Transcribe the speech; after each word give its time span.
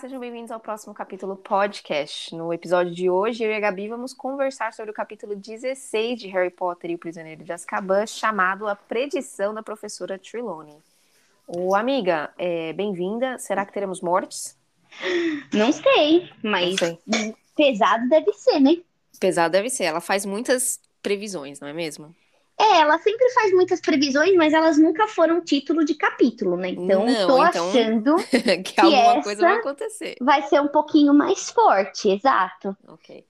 Sejam 0.00 0.18
bem-vindos 0.18 0.50
ao 0.50 0.58
próximo 0.58 0.94
capítulo 0.94 1.36
podcast. 1.36 2.34
No 2.34 2.54
episódio 2.54 2.94
de 2.94 3.10
hoje, 3.10 3.44
eu 3.44 3.50
e 3.50 3.54
a 3.54 3.60
Gabi 3.60 3.86
vamos 3.86 4.14
conversar 4.14 4.72
sobre 4.72 4.90
o 4.90 4.94
capítulo 4.94 5.36
16 5.36 6.18
de 6.18 6.28
Harry 6.28 6.48
Potter 6.48 6.90
e 6.90 6.94
o 6.94 6.98
Prisioneiro 6.98 7.44
de 7.44 7.52
Azkaban, 7.52 8.06
chamado 8.06 8.66
A 8.66 8.74
Predição 8.74 9.52
da 9.52 9.62
Professora 9.62 10.18
Trelawney. 10.18 10.78
Ô, 11.46 11.74
amiga, 11.74 12.32
é, 12.38 12.72
bem-vinda. 12.72 13.38
Será 13.38 13.66
que 13.66 13.74
teremos 13.74 14.00
mortes? 14.00 14.56
Não 15.52 15.70
sei, 15.70 16.30
mas 16.42 16.70
Não 16.70 16.78
sei. 16.78 17.34
pesado 17.54 18.08
deve 18.08 18.32
ser, 18.32 18.58
né? 18.58 18.78
Pesado 19.20 19.52
deve 19.52 19.68
ser. 19.68 19.84
Ela 19.84 20.00
faz 20.00 20.24
muitas 20.24 20.80
previsões, 21.02 21.60
não 21.60 21.68
é 21.68 21.74
mesmo? 21.74 22.14
É, 22.60 22.80
ela 22.80 22.98
sempre 22.98 23.30
faz 23.30 23.52
muitas 23.52 23.80
previsões, 23.80 24.34
mas 24.36 24.52
elas 24.52 24.76
nunca 24.76 25.06
foram 25.08 25.40
título 25.40 25.84
de 25.84 25.94
capítulo, 25.94 26.56
né? 26.56 26.70
Então, 26.70 27.06
Não, 27.06 27.26
tô 27.26 27.46
então- 27.46 27.68
achando 27.70 28.16
que 28.64 28.80
alguma 28.80 28.96
essa- 29.02 29.22
coisa 29.22 29.40
vai 29.42 29.56
acontecer. 29.56 30.16
vai 30.20 30.42
ser 30.42 30.60
um 30.60 30.68
pouquinho 30.68 31.14
mais 31.14 31.50
forte, 31.50 32.10
exato. 32.10 32.76
Ok. 32.88 33.24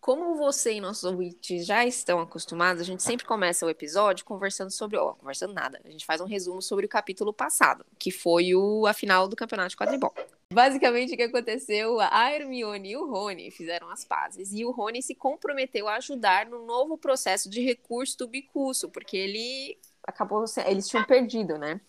Como 0.00 0.34
você 0.36 0.74
e 0.74 0.80
nossos 0.82 1.04
ouvintes 1.04 1.64
já 1.64 1.86
estão 1.86 2.20
acostumados, 2.20 2.82
a 2.82 2.84
gente 2.84 3.02
sempre 3.02 3.24
começa 3.24 3.64
o 3.64 3.70
episódio 3.70 4.22
conversando 4.26 4.70
sobre. 4.70 4.98
Ó, 4.98 5.14
conversando 5.14 5.54
nada. 5.54 5.80
A 5.82 5.88
gente 5.88 6.04
faz 6.04 6.20
um 6.20 6.26
resumo 6.26 6.60
sobre 6.60 6.84
o 6.84 6.88
capítulo 6.90 7.32
passado, 7.32 7.86
que 7.98 8.10
foi 8.10 8.54
o, 8.54 8.86
a 8.86 8.92
final 8.92 9.26
do 9.26 9.34
campeonato 9.34 9.70
de 9.70 9.76
quadribol. 9.78 10.12
Basicamente, 10.52 11.14
o 11.14 11.16
que 11.16 11.22
aconteceu? 11.22 11.98
A 12.00 12.32
Hermione 12.32 12.90
e 12.90 12.96
o 12.96 13.10
Rony 13.10 13.50
fizeram 13.50 13.90
as 13.90 14.04
pazes. 14.04 14.52
E 14.52 14.64
o 14.64 14.70
Rony 14.70 15.02
se 15.02 15.14
comprometeu 15.14 15.88
a 15.88 15.96
ajudar 15.96 16.46
no 16.46 16.64
novo 16.64 16.96
processo 16.96 17.50
de 17.50 17.60
recurso 17.60 18.18
do 18.18 18.28
Bicurso, 18.28 18.88
porque 18.88 19.16
ele 19.16 19.76
acabou. 20.06 20.44
Eles 20.66 20.88
tinham 20.88 21.04
perdido, 21.04 21.58
né? 21.58 21.80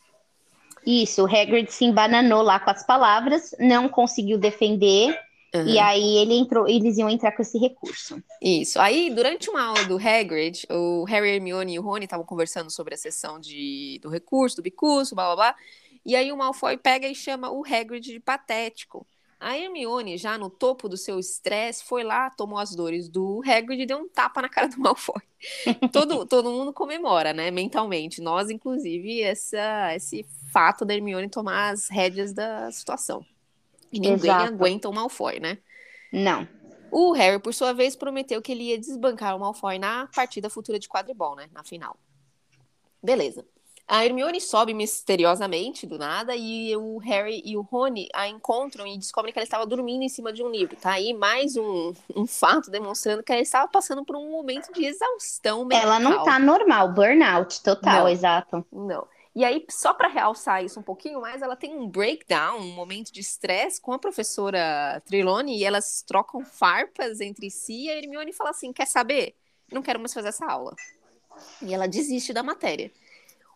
Isso, 0.86 1.24
o 1.24 1.26
Hagrid 1.26 1.72
se 1.72 1.84
embananou 1.86 2.44
lá 2.44 2.60
com 2.60 2.70
as 2.70 2.86
palavras, 2.86 3.56
não 3.60 3.90
conseguiu 3.90 4.38
defender, 4.38 5.20
e 5.64 5.80
aí 5.80 6.18
ele 6.18 6.34
entrou, 6.34 6.68
eles 6.68 6.98
iam 6.98 7.10
entrar 7.10 7.32
com 7.32 7.42
esse 7.42 7.58
recurso. 7.58 8.22
Isso. 8.42 8.80
Aí, 8.80 9.10
durante 9.10 9.50
uma 9.50 9.64
aula 9.64 9.86
do 9.86 9.98
Hagrid, 9.98 10.66
o 10.70 11.06
Harry, 11.06 11.30
Hermione 11.30 11.76
e 11.76 11.80
o 11.80 11.82
Rony 11.82 12.06
estavam 12.06 12.26
conversando 12.26 12.70
sobre 12.70 12.94
a 12.94 12.98
sessão 12.98 13.40
de, 13.40 14.00
do 14.02 14.10
recurso, 14.10 14.58
do 14.58 14.62
bicurso, 14.62 15.16
blá 15.16 15.28
blá 15.28 15.36
blá. 15.36 15.56
E 16.06 16.16
aí 16.16 16.32
o 16.32 16.38
Malfoy 16.38 16.78
pega 16.78 17.08
e 17.08 17.16
chama 17.16 17.50
o 17.50 17.64
Hagrid 17.66 18.12
de 18.12 18.20
patético. 18.20 19.08
A 19.40 19.58
Hermione, 19.58 20.18
já 20.18 20.38
no 20.38 20.50
topo 20.50 20.88
do 20.88 20.96
seu 20.96 21.20
estresse, 21.20 21.84
foi 21.84 22.04
lá, 22.04 22.30
tomou 22.30 22.58
as 22.58 22.74
dores 22.74 23.10
do 23.10 23.42
Hagrid 23.46 23.82
e 23.82 23.86
deu 23.86 23.98
um 23.98 24.08
tapa 24.08 24.42
na 24.42 24.50
cara 24.50 24.68
do 24.68 24.80
Malfoy. 24.82 25.22
todo, 25.92 26.26
todo 26.26 26.52
mundo 26.52 26.72
comemora, 26.72 27.34
né, 27.34 27.52
mentalmente. 27.52 28.22
Nós, 28.22 28.50
inclusive, 28.50 29.22
essa, 29.22 29.94
esse 29.96 30.26
fato 30.52 30.86
da 30.86 30.94
Hermione 30.94 31.30
tomar 31.30 31.72
as 31.74 31.90
rédeas 31.90 32.34
da 32.34 32.72
situação. 32.72 33.26
E 33.92 34.00
ninguém 34.00 34.32
Exato. 34.32 34.54
aguenta 34.54 34.90
o 34.90 34.94
Malfoy, 34.94 35.40
né? 35.40 35.58
Não. 36.12 36.48
O 36.92 37.12
Harry, 37.12 37.40
por 37.40 37.54
sua 37.54 37.74
vez, 37.74 37.96
prometeu 37.96 38.42
que 38.42 38.52
ele 38.52 38.66
ia 38.66 38.80
desbancar 38.80 39.36
o 39.36 39.40
Malfoy 39.40 39.78
na 39.78 40.08
partida 40.08 40.50
futura 40.50 40.80
de 40.80 40.88
quadribol, 40.88 41.36
né? 41.36 41.50
Na 41.52 41.64
final. 41.64 41.98
Beleza. 43.04 43.46
A 43.88 44.04
Hermione 44.04 44.42
sobe 44.42 44.74
misteriosamente 44.74 45.86
do 45.86 45.98
nada 46.00 46.36
e 46.36 46.76
o 46.76 46.98
Harry 46.98 47.42
e 47.46 47.56
o 47.56 47.62
Rony 47.62 48.08
a 48.16 48.28
encontram 48.28 48.88
e 48.88 48.98
descobrem 48.98 49.32
que 49.32 49.38
ela 49.38 49.44
estava 49.44 49.66
dormindo 49.66 50.02
em 50.02 50.10
cima 50.10 50.34
de 50.34 50.42
um 50.42 50.50
livro. 50.50 50.76
Tá 50.76 50.94
aí 50.94 51.14
mais 51.14 51.56
um, 51.56 51.94
um 52.16 52.26
fato 52.26 52.72
demonstrando 52.72 53.22
que 53.22 53.32
ela 53.32 53.42
estava 53.42 53.68
passando 53.68 54.04
por 54.04 54.16
um 54.16 54.32
momento 54.32 54.74
de 54.74 54.86
exaustão 54.86 55.66
mental. 55.66 55.84
Ela 55.84 56.00
não 56.00 56.24
tá 56.24 56.40
normal, 56.40 56.94
burnout 56.94 57.62
total, 57.62 58.06
Não. 58.06 58.10
exato. 58.10 58.66
Não. 58.72 59.08
E 59.36 59.44
aí, 59.44 59.64
só 59.70 59.94
para 59.94 60.08
realçar 60.08 60.64
isso 60.64 60.80
um 60.80 60.84
pouquinho 60.84 61.22
mais, 61.22 61.42
ela 61.42 61.58
tem 61.58 61.76
um 61.76 61.88
breakdown, 61.88 62.58
um 62.58 62.74
momento 62.74 63.12
de 63.12 63.20
estresse 63.20 63.80
com 63.82 63.92
a 63.92 64.00
professora 64.00 65.02
Trelawney 65.06 65.60
e 65.60 65.64
elas 65.64 66.02
trocam 66.08 66.44
farpas 66.44 67.20
entre 67.20 67.52
si 67.52 67.84
e 67.84 67.90
a 67.90 67.98
Hermione 67.98 68.32
fala 68.34 68.50
assim, 68.50 68.74
quer 68.74 68.88
saber? 68.88 69.36
Não 69.72 69.82
quero 69.82 70.00
mais 70.00 70.14
fazer 70.14 70.30
essa 70.30 70.46
aula. 70.46 70.74
E 71.62 71.74
ela 71.74 71.86
desiste 71.86 72.32
da 72.32 72.42
matéria. 72.42 72.92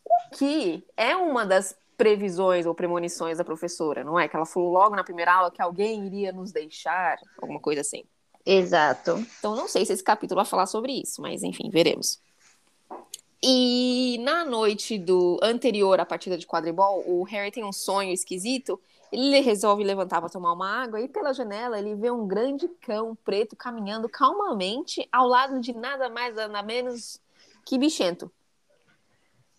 O 0.09 0.35
que 0.37 0.83
é 0.97 1.15
uma 1.15 1.45
das 1.45 1.75
previsões 1.97 2.65
ou 2.65 2.73
premonições 2.73 3.37
da 3.37 3.43
professora, 3.43 4.03
não 4.03 4.19
é? 4.19 4.27
Que 4.27 4.35
ela 4.35 4.45
falou 4.45 4.71
logo 4.71 4.95
na 4.95 5.03
primeira 5.03 5.33
aula 5.33 5.51
que 5.51 5.61
alguém 5.61 6.05
iria 6.05 6.31
nos 6.31 6.51
deixar, 6.51 7.17
alguma 7.41 7.59
coisa 7.59 7.81
assim. 7.81 8.03
Exato. 8.45 9.23
Então, 9.37 9.55
não 9.55 9.67
sei 9.67 9.85
se 9.85 9.93
esse 9.93 10.03
capítulo 10.03 10.37
vai 10.37 10.45
falar 10.45 10.65
sobre 10.65 10.93
isso, 10.93 11.21
mas 11.21 11.43
enfim, 11.43 11.69
veremos. 11.69 12.21
E 13.43 14.17
na 14.21 14.43
noite 14.43 14.97
do 14.97 15.39
anterior 15.41 15.99
à 15.99 16.05
partida 16.05 16.37
de 16.37 16.47
quadribol, 16.47 17.03
o 17.05 17.23
Harry 17.23 17.51
tem 17.51 17.63
um 17.63 17.71
sonho 17.71 18.11
esquisito. 18.11 18.79
Ele 19.11 19.39
resolve 19.39 19.83
levantar 19.83 20.19
para 20.19 20.29
tomar 20.29 20.53
uma 20.53 20.83
água 20.83 21.01
e 21.01 21.07
pela 21.07 21.33
janela 21.33 21.79
ele 21.79 21.95
vê 21.95 22.11
um 22.11 22.27
grande 22.27 22.67
cão 22.81 23.17
preto 23.25 23.55
caminhando 23.55 24.07
calmamente 24.07 25.07
ao 25.11 25.27
lado 25.27 25.59
de 25.59 25.73
nada 25.73 26.09
mais 26.09 26.35
nada 26.35 26.61
menos 26.61 27.19
que 27.65 27.77
bichento. 27.77 28.31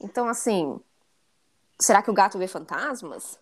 Então, 0.00 0.26
assim, 0.28 0.80
será 1.80 2.02
que 2.02 2.10
o 2.10 2.14
gato 2.14 2.38
vê 2.38 2.46
fantasmas? 2.46 3.38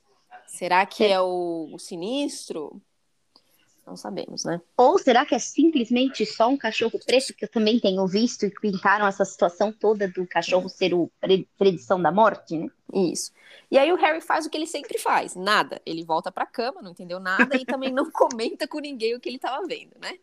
Será 0.47 0.85
que 0.87 1.05
é 1.05 1.21
o, 1.21 1.69
o 1.73 1.79
sinistro? 1.79 2.81
Não 3.87 3.97
sabemos, 3.97 4.45
né? 4.45 4.61
Ou 4.77 4.99
será 4.99 5.25
que 5.25 5.35
é 5.35 5.39
simplesmente 5.39 6.27
só 6.27 6.49
um 6.49 6.59
cachorro 6.59 6.99
preto 7.07 7.33
que 7.35 7.47
eu 7.47 7.51
também 7.51 7.81
tenho 7.81 8.07
visto 8.07 8.45
e 8.45 8.51
pintaram 8.51 9.07
essa 9.07 9.25
situação 9.25 9.73
toda 9.73 10.07
do 10.07 10.27
cachorro 10.27 10.69
ser 10.69 10.93
o 10.93 11.11
pre- 11.19 11.49
predição 11.57 12.01
da 12.01 12.13
morte, 12.13 12.59
né? 12.59 12.69
Isso. 12.93 13.33
E 13.71 13.79
aí 13.79 13.91
o 13.91 13.97
Harry 13.97 14.21
faz 14.21 14.45
o 14.45 14.51
que 14.51 14.59
ele 14.59 14.67
sempre 14.67 14.99
faz, 14.99 15.35
nada. 15.35 15.81
Ele 15.87 16.05
volta 16.05 16.31
pra 16.31 16.45
cama, 16.45 16.83
não 16.83 16.91
entendeu 16.91 17.19
nada 17.19 17.57
e 17.57 17.65
também 17.65 17.91
não 17.91 18.11
comenta 18.13 18.69
com 18.69 18.79
ninguém 18.79 19.15
o 19.15 19.21
que 19.21 19.29
ele 19.29 19.37
estava 19.37 19.67
vendo, 19.67 19.97
né? 19.99 20.19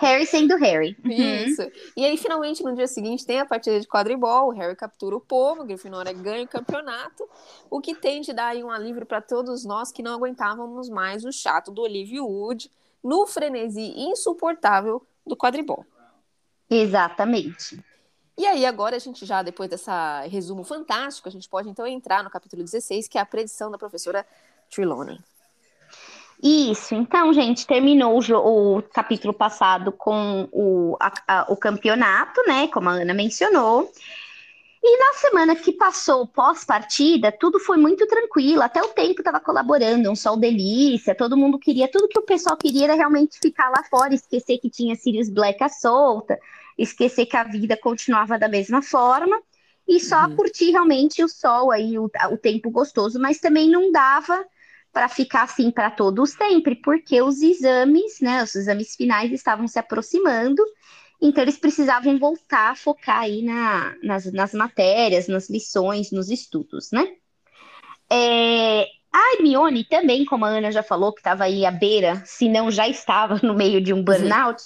Harry 0.00 0.26
sendo 0.26 0.56
Harry. 0.56 0.96
Uhum. 1.04 1.10
Isso. 1.10 1.62
E 1.94 2.06
aí 2.06 2.16
finalmente 2.16 2.62
no 2.62 2.74
dia 2.74 2.86
seguinte 2.86 3.26
tem 3.26 3.38
a 3.38 3.44
partida 3.44 3.78
de 3.78 3.86
quadribol, 3.86 4.48
o 4.48 4.50
Harry 4.52 4.74
captura 4.74 5.14
o 5.14 5.20
pomo, 5.20 5.60
a 5.60 5.64
Grifinória 5.64 6.12
ganha 6.12 6.44
o 6.44 6.48
campeonato, 6.48 7.28
o 7.68 7.80
que 7.80 7.94
tem 7.94 8.22
de 8.22 8.32
dar 8.32 8.46
aí 8.46 8.64
um 8.64 8.70
alívio 8.70 9.04
para 9.04 9.20
todos 9.20 9.64
nós 9.64 9.92
que 9.92 10.02
não 10.02 10.14
aguentávamos 10.14 10.88
mais 10.88 11.22
o 11.22 11.30
chato 11.30 11.70
do 11.70 11.82
Olivia 11.82 12.24
Wood 12.24 12.70
no 13.04 13.26
frenesi 13.26 13.92
insuportável 13.94 15.06
do 15.26 15.36
quadribol. 15.36 15.84
Exatamente. 16.68 17.78
E 18.38 18.46
aí, 18.46 18.64
agora 18.64 18.96
a 18.96 18.98
gente 18.98 19.26
já, 19.26 19.42
depois 19.42 19.68
dessa 19.68 20.22
resumo 20.22 20.64
fantástico, 20.64 21.28
a 21.28 21.30
gente 21.30 21.46
pode 21.46 21.68
então 21.68 21.86
entrar 21.86 22.24
no 22.24 22.30
capítulo 22.30 22.62
16, 22.62 23.06
que 23.06 23.18
é 23.18 23.20
a 23.20 23.26
predição 23.26 23.70
da 23.70 23.76
professora 23.76 24.24
Trelawney. 24.70 25.18
Isso, 26.42 26.94
então, 26.94 27.32
gente, 27.34 27.66
terminou 27.66 28.18
o, 28.18 28.78
o 28.78 28.82
capítulo 28.82 29.34
passado 29.34 29.92
com 29.92 30.48
o, 30.50 30.96
a- 30.98 31.12
a- 31.28 31.46
o 31.52 31.56
campeonato, 31.56 32.40
né? 32.46 32.66
Como 32.68 32.88
a 32.88 32.92
Ana 32.92 33.12
mencionou. 33.12 33.90
E 34.82 34.98
na 34.98 35.12
semana 35.14 35.56
que 35.56 35.72
passou 35.72 36.26
pós-partida, 36.26 37.32
tudo 37.32 37.58
foi 37.60 37.76
muito 37.76 38.06
tranquilo, 38.06 38.62
até 38.62 38.82
o 38.82 38.88
tempo 38.88 39.20
estava 39.20 39.40
colaborando, 39.40 40.10
um 40.10 40.16
sol 40.16 40.38
delícia, 40.38 41.14
todo 41.14 41.36
mundo 41.36 41.58
queria, 41.58 41.90
tudo 41.90 42.08
que 42.08 42.18
o 42.18 42.22
pessoal 42.24 42.56
queria 42.56 42.84
era 42.84 42.94
realmente 42.94 43.38
ficar 43.40 43.68
lá 43.70 43.82
fora, 43.90 44.14
esquecer 44.14 44.58
que 44.58 44.70
tinha 44.70 44.96
Sirius 44.96 45.28
Black 45.30 45.62
à 45.62 45.68
solta, 45.68 46.38
esquecer 46.78 47.26
que 47.26 47.36
a 47.36 47.44
vida 47.44 47.76
continuava 47.76 48.38
da 48.38 48.48
mesma 48.48 48.82
forma, 48.82 49.38
e 49.86 50.00
só 50.00 50.28
Uhum. 50.28 50.36
curtir 50.36 50.70
realmente 50.70 51.22
o 51.22 51.28
sol 51.28 51.70
aí, 51.70 51.98
o, 51.98 52.10
o 52.32 52.38
tempo 52.38 52.70
gostoso, 52.70 53.20
mas 53.20 53.38
também 53.38 53.68
não 53.68 53.92
dava 53.92 54.44
para 54.92 55.08
ficar 55.08 55.44
assim 55.44 55.70
para 55.70 55.90
todos 55.90 56.30
sempre, 56.32 56.76
porque 56.76 57.22
os 57.22 57.40
exames, 57.42 58.20
né, 58.20 58.42
os 58.42 58.54
exames 58.54 58.94
finais 58.96 59.32
estavam 59.32 59.68
se 59.68 59.78
aproximando, 59.78 60.62
então 61.20 61.42
eles 61.42 61.58
precisavam 61.58 62.18
voltar 62.18 62.70
a 62.70 62.74
focar 62.74 63.20
aí 63.20 63.42
na- 63.42 63.94
nas, 64.02 64.32
nas 64.32 64.54
matérias, 64.54 65.28
nas 65.28 65.50
lições, 65.50 66.10
nos 66.10 66.30
estudos, 66.30 66.90
né? 66.92 67.06
É, 68.10 68.82
a 69.12 69.34
Hermione 69.34 69.84
também, 69.84 70.24
como 70.24 70.44
a 70.44 70.48
Ana 70.48 70.70
já 70.72 70.82
falou, 70.82 71.12
que 71.12 71.20
estava 71.20 71.44
aí 71.44 71.64
à 71.64 71.70
beira, 71.70 72.22
se 72.24 72.48
não 72.48 72.70
já 72.70 72.88
estava 72.88 73.40
no 73.42 73.54
meio 73.54 73.80
de 73.80 73.92
um 73.92 74.02
burnout, 74.02 74.62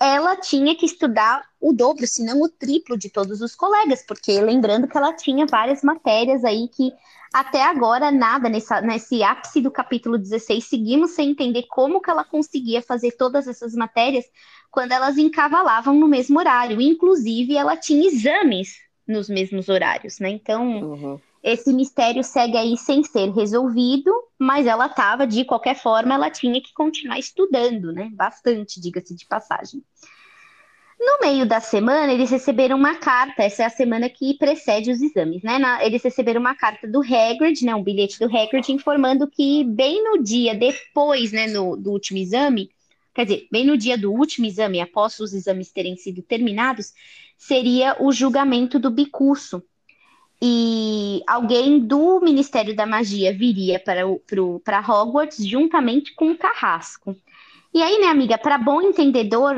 ela 0.00 0.36
tinha 0.36 0.74
que 0.76 0.86
estudar 0.86 1.42
o 1.60 1.72
dobro, 1.72 2.06
se 2.06 2.24
não 2.24 2.42
o 2.42 2.48
triplo 2.48 2.98
de 2.98 3.10
todos 3.10 3.40
os 3.40 3.54
colegas, 3.54 4.04
porque 4.06 4.40
lembrando 4.40 4.86
que 4.86 4.96
ela 4.96 5.12
tinha 5.12 5.46
várias 5.46 5.82
matérias 5.82 6.44
aí 6.44 6.68
que 6.68 6.92
até 7.32 7.62
agora 7.62 8.10
nada, 8.10 8.48
nessa, 8.48 8.80
nesse 8.80 9.22
ápice 9.22 9.60
do 9.60 9.70
capítulo 9.70 10.16
16, 10.16 10.64
seguimos 10.64 11.10
sem 11.12 11.30
entender 11.30 11.64
como 11.64 12.00
que 12.00 12.10
ela 12.10 12.24
conseguia 12.24 12.80
fazer 12.80 13.12
todas 13.12 13.46
essas 13.46 13.74
matérias 13.74 14.24
quando 14.70 14.92
elas 14.92 15.18
encavalavam 15.18 15.94
no 15.94 16.08
mesmo 16.08 16.38
horário. 16.38 16.80
Inclusive, 16.80 17.56
ela 17.56 17.76
tinha 17.76 18.06
exames 18.06 18.78
nos 19.06 19.28
mesmos 19.28 19.68
horários, 19.68 20.18
né? 20.18 20.30
Então, 20.30 21.20
esse 21.46 21.72
mistério 21.72 22.24
segue 22.24 22.56
aí 22.56 22.76
sem 22.76 23.04
ser 23.04 23.30
resolvido, 23.30 24.12
mas 24.36 24.66
ela 24.66 24.86
estava, 24.86 25.24
de 25.24 25.44
qualquer 25.44 25.76
forma, 25.76 26.12
ela 26.12 26.28
tinha 26.28 26.60
que 26.60 26.74
continuar 26.74 27.20
estudando, 27.20 27.92
né? 27.92 28.10
Bastante, 28.12 28.80
diga-se 28.80 29.14
de 29.14 29.24
passagem. 29.26 29.80
No 30.98 31.20
meio 31.20 31.46
da 31.46 31.60
semana, 31.60 32.12
eles 32.12 32.30
receberam 32.30 32.76
uma 32.76 32.96
carta. 32.96 33.44
Essa 33.44 33.62
é 33.62 33.66
a 33.66 33.70
semana 33.70 34.08
que 34.08 34.34
precede 34.34 34.90
os 34.90 35.00
exames, 35.00 35.40
né? 35.44 35.56
Na, 35.56 35.84
eles 35.86 36.02
receberam 36.02 36.40
uma 36.40 36.56
carta 36.56 36.88
do 36.88 37.00
Hagrid, 37.00 37.64
né? 37.64 37.72
Um 37.76 37.82
bilhete 37.84 38.18
do 38.18 38.24
Hagrid 38.24 38.72
informando 38.72 39.30
que 39.30 39.62
bem 39.62 40.02
no 40.02 40.20
dia 40.20 40.52
depois, 40.52 41.30
né, 41.30 41.46
no, 41.46 41.76
do 41.76 41.92
último 41.92 42.18
exame, 42.18 42.70
quer 43.14 43.24
dizer, 43.24 43.46
bem 43.52 43.64
no 43.64 43.78
dia 43.78 43.96
do 43.96 44.12
último 44.12 44.46
exame, 44.46 44.80
após 44.80 45.20
os 45.20 45.32
exames 45.32 45.70
terem 45.70 45.96
sido 45.96 46.22
terminados, 46.22 46.92
seria 47.38 47.96
o 48.00 48.10
julgamento 48.10 48.80
do 48.80 48.90
bicurso. 48.90 49.62
E 50.40 51.22
alguém 51.26 51.78
do 51.78 52.20
Ministério 52.20 52.76
da 52.76 52.84
Magia 52.84 53.32
viria 53.32 53.80
para 53.80 54.80
Hogwarts 54.80 55.46
juntamente 55.46 56.14
com 56.14 56.30
o 56.30 56.36
Carrasco. 56.36 57.16
E 57.72 57.82
aí, 57.82 57.98
né, 57.98 58.08
amiga, 58.08 58.36
para 58.36 58.58
bom 58.58 58.82
entendedor, 58.82 59.56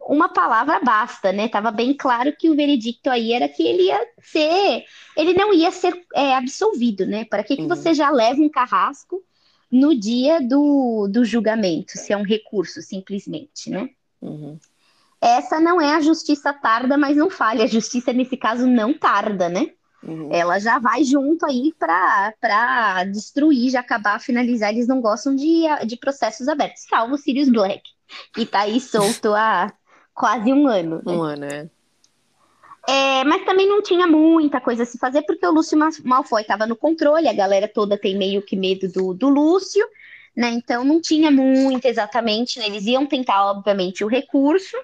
uma 0.00 0.28
palavra 0.28 0.80
basta, 0.80 1.32
né? 1.32 1.48
Tava 1.48 1.70
bem 1.70 1.94
claro 1.94 2.34
que 2.36 2.50
o 2.50 2.56
veredicto 2.56 3.08
aí 3.08 3.32
era 3.32 3.48
que 3.48 3.62
ele 3.62 3.84
ia 3.84 4.00
ser, 4.20 4.84
ele 5.16 5.32
não 5.34 5.54
ia 5.54 5.70
ser 5.70 6.04
é, 6.14 6.34
absolvido, 6.34 7.06
né? 7.06 7.24
Para 7.24 7.44
que, 7.44 7.54
que 7.56 7.62
uhum. 7.62 7.68
você 7.68 7.94
já 7.94 8.10
leva 8.10 8.40
um 8.40 8.48
carrasco 8.48 9.22
no 9.70 9.94
dia 9.94 10.40
do, 10.40 11.06
do 11.08 11.24
julgamento, 11.24 11.92
se 11.92 12.12
é 12.12 12.16
um 12.16 12.24
recurso, 12.24 12.82
simplesmente, 12.82 13.70
né? 13.70 13.88
Uhum. 14.20 14.58
Essa 15.20 15.60
não 15.60 15.80
é 15.80 15.94
a 15.94 16.00
justiça 16.00 16.52
tarda, 16.52 16.96
mas 16.96 17.16
não 17.16 17.30
falha. 17.30 17.64
A 17.64 17.68
justiça, 17.68 18.12
nesse 18.12 18.36
caso, 18.36 18.66
não 18.66 18.92
tarda, 18.92 19.48
né? 19.48 19.70
Uhum. 20.02 20.30
Ela 20.32 20.58
já 20.58 20.78
vai 20.78 21.04
junto 21.04 21.44
aí 21.44 21.74
para 21.78 23.04
destruir, 23.04 23.70
já 23.70 23.80
acabar, 23.80 24.20
finalizar. 24.20 24.70
Eles 24.70 24.88
não 24.88 25.00
gostam 25.00 25.34
de, 25.34 25.64
de 25.86 25.96
processos 25.96 26.48
abertos, 26.48 26.84
salvo 26.88 27.14
o 27.14 27.18
Sirius 27.18 27.50
Black, 27.50 27.82
que 28.34 28.46
tá 28.46 28.60
aí 28.60 28.80
solto 28.80 29.34
há 29.34 29.72
quase 30.14 30.52
um 30.52 30.66
ano. 30.66 31.02
Né? 31.04 31.12
Um 31.12 31.22
ano, 31.22 31.44
é. 31.44 31.68
É, 32.88 33.24
mas 33.24 33.44
também 33.44 33.68
não 33.68 33.82
tinha 33.82 34.06
muita 34.06 34.60
coisa 34.60 34.84
a 34.84 34.86
se 34.86 34.98
fazer, 34.98 35.22
porque 35.22 35.46
o 35.46 35.52
Lúcio 35.52 35.78
Malfoy 36.02 36.42
estava 36.42 36.66
no 36.66 36.74
controle, 36.74 37.28
a 37.28 37.32
galera 37.32 37.68
toda 37.68 37.98
tem 37.98 38.16
meio 38.16 38.42
que 38.42 38.56
medo 38.56 38.88
do, 38.88 39.12
do 39.12 39.28
Lúcio, 39.28 39.86
né? 40.34 40.50
Então 40.50 40.82
não 40.82 41.00
tinha 41.00 41.30
muito 41.30 41.84
exatamente, 41.84 42.58
né? 42.58 42.66
Eles 42.66 42.86
iam 42.86 43.04
tentar, 43.04 43.50
obviamente, 43.50 44.02
o 44.02 44.08
recurso, 44.08 44.76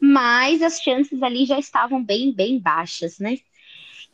mas 0.00 0.62
as 0.62 0.80
chances 0.80 1.22
ali 1.22 1.44
já 1.44 1.58
estavam 1.58 2.02
bem, 2.02 2.32
bem 2.32 2.58
baixas, 2.58 3.18
né? 3.18 3.36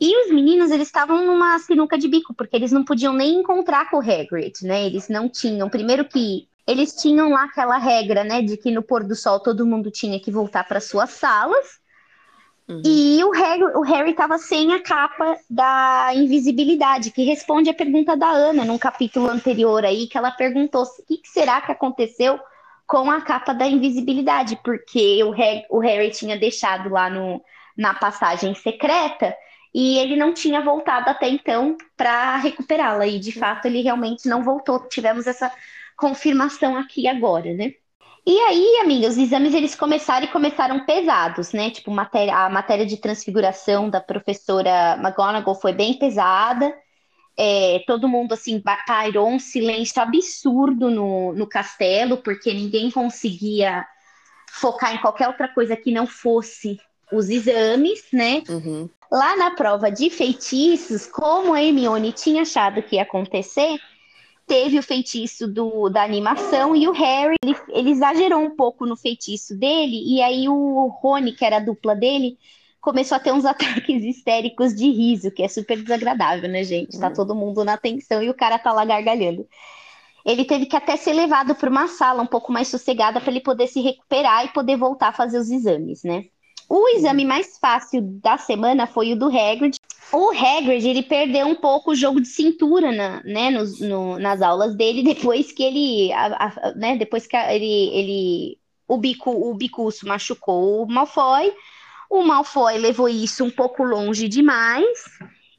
E 0.01 0.25
os 0.25 0.33
meninos, 0.33 0.71
eles 0.71 0.87
estavam 0.87 1.23
numa 1.23 1.59
sinuca 1.59 1.95
de 1.95 2.07
bico, 2.07 2.33
porque 2.33 2.55
eles 2.55 2.71
não 2.71 2.83
podiam 2.83 3.13
nem 3.13 3.35
encontrar 3.35 3.87
com 3.91 3.97
o 3.97 3.99
Hagrid, 3.99 4.63
né? 4.63 4.83
Eles 4.83 5.07
não 5.07 5.29
tinham, 5.29 5.69
primeiro 5.69 6.03
que 6.05 6.47
eles 6.65 6.95
tinham 6.95 7.29
lá 7.29 7.43
aquela 7.43 7.77
regra, 7.77 8.23
né, 8.23 8.41
de 8.41 8.57
que 8.57 8.71
no 8.71 8.81
pôr 8.81 9.03
do 9.03 9.15
sol 9.15 9.39
todo 9.39 9.65
mundo 9.65 9.91
tinha 9.91 10.19
que 10.19 10.31
voltar 10.31 10.63
para 10.63 10.79
suas 10.79 11.11
salas. 11.11 11.79
Uhum. 12.67 12.81
E 12.83 13.23
o 13.23 13.29
Harry, 13.31 13.63
o 13.63 13.81
Harry 13.81 14.13
tava 14.13 14.39
sem 14.39 14.73
a 14.73 14.81
capa 14.81 15.37
da 15.47 16.11
invisibilidade, 16.15 17.11
que 17.11 17.23
responde 17.23 17.69
a 17.69 17.73
pergunta 17.73 18.17
da 18.17 18.29
Ana 18.29 18.65
num 18.65 18.77
capítulo 18.79 19.29
anterior 19.29 19.85
aí, 19.85 20.07
que 20.07 20.17
ela 20.17 20.31
perguntou 20.31 20.83
o 20.83 21.05
que, 21.05 21.17
que 21.17 21.29
será 21.29 21.61
que 21.61 21.71
aconteceu 21.71 22.39
com 22.87 23.11
a 23.11 23.21
capa 23.21 23.53
da 23.53 23.67
invisibilidade, 23.67 24.59
porque 24.63 25.23
o 25.23 25.29
Harry, 25.31 25.63
o 25.69 25.79
Harry 25.79 26.09
tinha 26.09 26.37
deixado 26.37 26.89
lá 26.89 27.09
no, 27.09 27.41
na 27.77 27.93
passagem 27.93 28.55
secreta 28.55 29.35
e 29.73 29.97
ele 29.97 30.15
não 30.15 30.33
tinha 30.33 30.61
voltado 30.61 31.09
até 31.09 31.29
então 31.29 31.77
para 31.95 32.37
recuperá-la. 32.37 33.07
E 33.07 33.19
de 33.19 33.31
fato 33.31 33.65
ele 33.65 33.81
realmente 33.81 34.27
não 34.27 34.43
voltou. 34.43 34.87
Tivemos 34.87 35.27
essa 35.27 35.51
confirmação 35.95 36.75
aqui 36.75 37.07
agora, 37.07 37.53
né? 37.53 37.73
E 38.25 38.37
aí, 38.39 38.79
amigas, 38.83 39.13
os 39.13 39.23
exames 39.23 39.53
eles 39.53 39.73
começaram 39.73 40.25
e 40.25 40.31
começaram 40.31 40.85
pesados, 40.85 41.53
né? 41.53 41.71
Tipo, 41.71 41.89
matéria, 41.89 42.35
a 42.35 42.49
matéria 42.49 42.85
de 42.85 42.97
transfiguração 42.97 43.89
da 43.89 43.99
professora 43.99 44.95
McGonagall 45.01 45.55
foi 45.55 45.73
bem 45.73 45.97
pesada. 45.97 46.71
É, 47.37 47.81
todo 47.87 48.09
mundo, 48.09 48.33
assim, 48.33 48.61
pairou 48.85 49.27
um 49.27 49.39
silêncio 49.39 49.99
absurdo 50.01 50.91
no, 50.91 51.33
no 51.33 51.47
castelo, 51.47 52.17
porque 52.17 52.53
ninguém 52.53 52.91
conseguia 52.91 53.85
focar 54.51 54.93
em 54.93 54.99
qualquer 54.99 55.27
outra 55.27 55.47
coisa 55.47 55.75
que 55.75 55.91
não 55.91 56.05
fosse 56.05 56.79
os 57.11 57.29
exames, 57.29 58.03
né? 58.13 58.43
Uhum. 58.47 58.89
Lá 59.11 59.35
na 59.35 59.51
prova 59.51 59.91
de 59.91 60.09
feitiços, 60.09 61.05
como 61.05 61.53
a 61.53 61.61
Hermione 61.61 62.13
tinha 62.13 62.43
achado 62.43 62.81
que 62.81 62.95
ia 62.95 63.01
acontecer, 63.01 63.77
teve 64.47 64.79
o 64.79 64.83
feitiço 64.83 65.47
do, 65.47 65.89
da 65.89 66.01
animação 66.03 66.75
e 66.75 66.87
o 66.87 66.93
Harry, 66.93 67.35
ele, 67.43 67.55
ele 67.69 67.89
exagerou 67.91 68.39
um 68.39 68.55
pouco 68.55 68.85
no 68.85 68.95
feitiço 68.95 69.57
dele, 69.57 70.01
e 70.05 70.21
aí 70.21 70.47
o 70.47 70.87
Rony, 70.87 71.33
que 71.33 71.43
era 71.43 71.57
a 71.57 71.59
dupla 71.59 71.95
dele, 71.95 72.37
começou 72.79 73.17
a 73.17 73.19
ter 73.19 73.33
uns 73.33 73.43
ataques 73.45 74.03
histéricos 74.03 74.73
de 74.73 74.89
riso, 74.89 75.29
que 75.31 75.43
é 75.43 75.47
super 75.47 75.81
desagradável, 75.81 76.49
né, 76.49 76.63
gente? 76.63 76.97
Tá 76.97 77.07
uhum. 77.07 77.13
todo 77.13 77.35
mundo 77.35 77.65
na 77.65 77.73
atenção 77.73 78.23
e 78.23 78.29
o 78.29 78.33
cara 78.33 78.57
tá 78.57 78.71
lá 78.71 78.85
gargalhando. 78.85 79.47
Ele 80.25 80.45
teve 80.45 80.67
que 80.67 80.75
até 80.75 80.95
ser 80.95 81.13
levado 81.13 81.55
para 81.55 81.69
uma 81.69 81.87
sala 81.87 82.21
um 82.21 82.27
pouco 82.27 82.51
mais 82.51 82.67
sossegada 82.67 83.19
para 83.19 83.31
ele 83.31 83.41
poder 83.41 83.67
se 83.67 83.81
recuperar 83.81 84.45
e 84.45 84.49
poder 84.49 84.77
voltar 84.77 85.09
a 85.09 85.13
fazer 85.13 85.37
os 85.37 85.49
exames, 85.49 86.03
né? 86.03 86.25
O 86.73 86.87
exame 86.87 87.25
mais 87.25 87.57
fácil 87.57 88.01
da 88.01 88.37
semana 88.37 88.87
foi 88.87 89.11
o 89.11 89.15
do 89.17 89.27
Hagrid. 89.27 89.75
O 90.09 90.29
Hagrid, 90.29 90.87
ele 90.87 91.03
perdeu 91.03 91.45
um 91.45 91.53
pouco 91.53 91.91
o 91.91 91.95
jogo 91.95 92.21
de 92.21 92.29
cintura 92.29 92.93
na, 92.93 93.21
né, 93.25 93.49
no, 93.81 94.17
nas 94.17 94.41
aulas 94.41 94.73
dele 94.73 95.03
depois 95.13 95.51
que 95.51 95.61
ele, 95.61 96.13
a, 96.13 96.45
a, 96.45 96.71
né, 96.71 96.95
depois 96.95 97.27
que 97.27 97.35
ele, 97.35 97.89
ele, 97.89 98.57
o 98.87 98.97
bico, 98.97 99.31
o 99.31 99.53
bicuço 99.53 100.07
machucou 100.07 100.83
o 100.83 100.87
Malfoy. 100.89 101.53
O 102.09 102.23
Malfoy 102.23 102.77
levou 102.77 103.09
isso 103.09 103.43
um 103.43 103.51
pouco 103.51 103.83
longe 103.83 104.29
demais. 104.29 105.03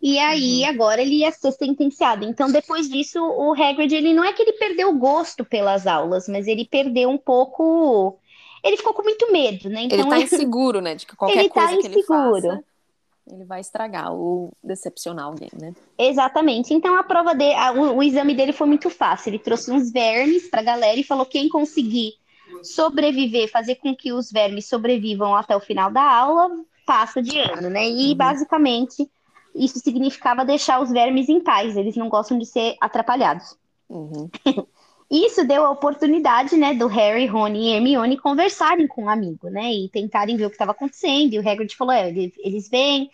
E 0.01 0.19
aí, 0.19 0.63
uhum. 0.63 0.71
agora 0.71 1.03
ele 1.03 1.17
ia 1.17 1.31
ser 1.31 1.53
sentenciado. 1.53 2.25
Então, 2.25 2.51
depois 2.51 2.89
disso, 2.89 3.23
o 3.23 3.53
Hagrid, 3.53 3.95
ele 3.95 4.15
não 4.15 4.25
é 4.25 4.33
que 4.33 4.41
ele 4.41 4.55
perdeu 4.55 4.89
o 4.89 4.99
gosto 4.99 5.45
pelas 5.45 5.87
aulas, 5.87 6.27
mas 6.27 6.47
ele 6.47 6.65
perdeu 6.65 7.11
um 7.11 7.19
pouco 7.19 8.19
ele 8.63 8.77
ficou 8.77 8.95
com 8.95 9.03
muito 9.03 9.31
medo, 9.33 9.69
né? 9.69 9.83
Então, 9.83 9.99
ele 9.99 10.09
tá 10.09 10.19
inseguro, 10.19 10.81
né? 10.81 10.95
De 10.95 11.07
que 11.07 11.15
qualquer 11.17 11.39
ele 11.39 11.49
tá 11.49 11.67
coisa 11.67 11.77
tá 11.77 11.81
que 11.81 11.87
ele 11.87 12.03
faça, 12.05 12.65
ele 13.31 13.45
vai 13.45 13.61
estragar 13.61 14.13
ou 14.13 14.53
decepcionar 14.63 15.27
alguém, 15.27 15.51
né? 15.59 15.75
Exatamente. 15.97 16.75
Então 16.75 16.97
a 16.97 17.05
prova 17.05 17.35
dele, 17.35 17.55
o, 17.77 17.97
o, 17.97 18.03
exame 18.03 18.35
dele 18.35 18.53
foi 18.53 18.67
muito 18.67 18.91
fácil. 18.91 19.31
Ele 19.31 19.39
trouxe 19.39 19.71
uns 19.71 19.91
vermes 19.91 20.49
pra 20.49 20.63
galera 20.63 20.99
e 20.99 21.05
falou: 21.05 21.25
quem 21.25 21.49
conseguir 21.49 22.15
sobreviver, 22.63 23.51
fazer 23.51 23.77
com 23.77 23.95
que 23.95 24.13
os 24.13 24.31
vermes 24.31 24.69
sobrevivam 24.69 25.35
até 25.35 25.57
o 25.57 25.61
final 25.61 25.91
da 25.91 26.03
aula, 26.03 26.51
passa 26.85 27.23
de 27.23 27.39
ano, 27.39 27.71
né? 27.71 27.89
E 27.89 28.11
uhum. 28.11 28.17
basicamente 28.17 29.09
isso 29.55 29.79
significava 29.79 30.45
deixar 30.45 30.81
os 30.81 30.91
vermes 30.91 31.29
em 31.29 31.41
paz. 31.41 31.77
Eles 31.77 31.97
não 31.97 32.09
gostam 32.09 32.39
de 32.39 32.47
ser 32.47 32.77
atrapalhados. 32.81 33.57
Uhum. 33.89 34.29
Isso 35.13 35.47
deu 35.47 35.65
a 35.67 35.71
oportunidade, 35.71 36.57
né, 36.57 36.73
do 36.73 36.87
Harry, 36.87 37.27
Rony 37.27 37.69
e 37.69 37.75
Hermione 37.75 38.17
conversarem 38.17 38.87
com 38.87 39.05
um 39.05 39.09
amigo, 39.11 39.51
né, 39.51 39.71
e 39.71 39.89
tentarem 39.91 40.39
ver 40.39 40.47
o 40.47 40.49
que 40.49 40.55
estava 40.55 40.71
acontecendo. 40.73 41.35
E 41.35 41.39
o 41.39 41.47
Hagrid 41.47 41.77
falou: 41.77 41.93
é, 41.93 42.09
eles 42.43 42.71
vêm, 42.71 43.11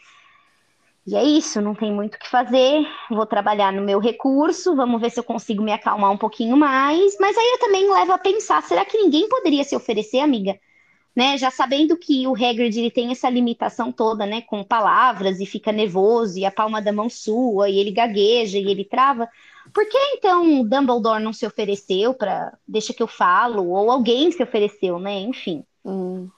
e 1.10 1.16
é 1.16 1.24
isso, 1.24 1.60
não 1.60 1.74
tem 1.74 1.90
muito 1.90 2.16
o 2.16 2.18
que 2.18 2.28
fazer. 2.28 2.86
Vou 3.10 3.24
trabalhar 3.24 3.72
no 3.72 3.80
meu 3.80 3.98
recurso, 3.98 4.76
vamos 4.76 5.00
ver 5.00 5.10
se 5.10 5.18
eu 5.18 5.24
consigo 5.24 5.62
me 5.62 5.72
acalmar 5.72 6.12
um 6.12 6.18
pouquinho 6.18 6.54
mais. 6.56 7.16
Mas 7.18 7.36
aí 7.36 7.50
eu 7.54 7.58
também 7.58 7.90
levo 7.90 8.12
a 8.12 8.18
pensar: 8.18 8.62
será 8.62 8.84
que 8.84 8.98
ninguém 8.98 9.28
poderia 9.28 9.64
se 9.64 9.74
oferecer, 9.74 10.20
amiga? 10.20 10.60
Né, 11.18 11.36
já 11.36 11.50
sabendo 11.50 11.96
que 11.96 12.28
o 12.28 12.32
Hagrid 12.32 12.78
ele 12.78 12.92
tem 12.92 13.10
essa 13.10 13.28
limitação 13.28 13.90
toda, 13.90 14.24
né, 14.24 14.40
com 14.40 14.62
palavras 14.62 15.40
e 15.40 15.46
fica 15.46 15.72
nervoso 15.72 16.38
e 16.38 16.44
a 16.44 16.50
palma 16.52 16.80
da 16.80 16.92
mão 16.92 17.10
sua 17.10 17.68
e 17.68 17.76
ele 17.76 17.90
gagueja 17.90 18.56
e 18.56 18.70
ele 18.70 18.84
trava. 18.84 19.28
Por 19.74 19.84
que 19.88 19.98
então 20.14 20.62
Dumbledore 20.62 21.20
não 21.20 21.32
se 21.32 21.44
ofereceu 21.44 22.14
para 22.14 22.56
deixa 22.68 22.94
que 22.94 23.02
eu 23.02 23.08
falo? 23.08 23.66
Ou 23.66 23.90
alguém 23.90 24.30
se 24.30 24.40
ofereceu, 24.40 25.00
né? 25.00 25.18
Enfim. 25.18 25.64
Hum. 25.84 26.28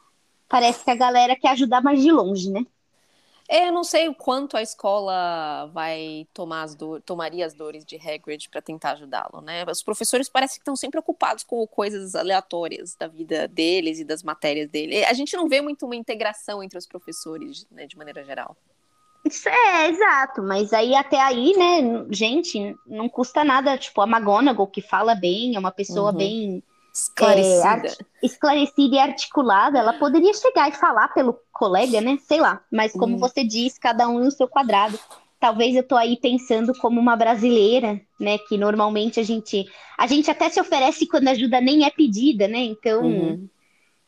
Parece 0.49 0.83
que 0.83 0.91
a 0.91 0.97
galera 0.97 1.37
quer 1.37 1.51
ajudar 1.51 1.83
mais 1.83 2.01
de 2.01 2.11
longe, 2.11 2.49
né? 2.49 2.65
É, 3.53 3.67
eu 3.67 3.73
não 3.73 3.83
sei 3.83 4.09
o 4.09 4.15
quanto 4.15 4.57
a 4.57 4.63
escola 4.63 5.69
vai 5.75 6.25
tomar 6.33 6.63
as 6.63 6.77
tomaria 7.05 7.45
as 7.45 7.53
dores 7.53 7.85
de 7.85 7.97
Hagrid 7.97 8.49
para 8.49 8.63
tentar 8.63 8.93
ajudá-lo, 8.93 9.41
né? 9.41 9.65
Os 9.69 9.83
professores 9.83 10.29
parecem 10.29 10.59
que 10.59 10.61
estão 10.61 10.77
sempre 10.77 11.01
ocupados 11.01 11.43
com 11.43 11.67
coisas 11.67 12.15
aleatórias 12.15 12.95
da 12.95 13.09
vida 13.09 13.49
deles 13.49 13.99
e 13.99 14.05
das 14.05 14.23
matérias 14.23 14.71
dele. 14.71 15.05
A 15.05 15.13
gente 15.15 15.37
não 15.37 15.49
vê 15.49 15.61
muito 15.61 15.85
uma 15.85 15.97
integração 15.97 16.63
entre 16.63 16.79
os 16.79 16.87
professores, 16.87 17.67
né, 17.73 17.89
de 17.89 17.99
maneira 17.99 18.23
geral. 18.23 18.57
É, 19.45 19.89
exato, 19.89 20.45
mas 20.45 20.73
aí 20.73 20.95
até 20.95 21.21
aí, 21.21 21.53
né, 21.57 22.07
gente, 22.09 22.77
não 22.87 23.09
custa 23.09 23.43
nada, 23.43 23.77
tipo, 23.77 24.01
a 24.01 24.07
McGonagall, 24.07 24.69
que 24.69 24.81
fala 24.81 25.17
bem, 25.17 25.57
é 25.57 25.59
uma 25.59 25.73
pessoa 25.73 26.13
uhum. 26.13 26.17
bem 26.17 26.63
esclarecida. 26.93 27.89
É, 27.89 28.27
esclarecida 28.27 28.97
e 28.97 28.99
articulada, 28.99 29.79
ela 29.79 29.93
poderia 29.93 30.33
chegar 30.35 30.69
e 30.69 30.73
falar 30.73 31.09
pelo 31.09 31.39
colega, 31.53 32.01
né, 32.01 32.19
sei 32.23 32.41
lá, 32.41 32.63
mas 32.71 32.93
como 32.93 33.15
uhum. 33.15 33.19
você 33.19 33.45
diz, 33.45 33.79
cada 33.79 34.09
um 34.09 34.19
no 34.19 34.31
seu 34.31 34.49
quadrado. 34.49 34.99
Talvez 35.39 35.75
eu 35.75 35.83
tô 35.83 35.97
aí 35.97 36.19
pensando 36.19 36.75
como 36.75 37.01
uma 37.01 37.17
brasileira, 37.17 38.01
né, 38.19 38.39
que 38.39 38.59
normalmente 38.59 39.19
a 39.19 39.23
gente, 39.23 39.67
a 39.97 40.07
gente 40.07 40.31
até 40.31 40.49
se 40.49 40.61
oferece 40.61 41.07
quando 41.07 41.29
a 41.29 41.33
ajuda 41.33 41.61
nem 41.61 41.85
é 41.85 41.91
pedida, 41.91 42.47
né, 42.49 42.59
então... 42.59 43.03
Uhum 43.03 43.49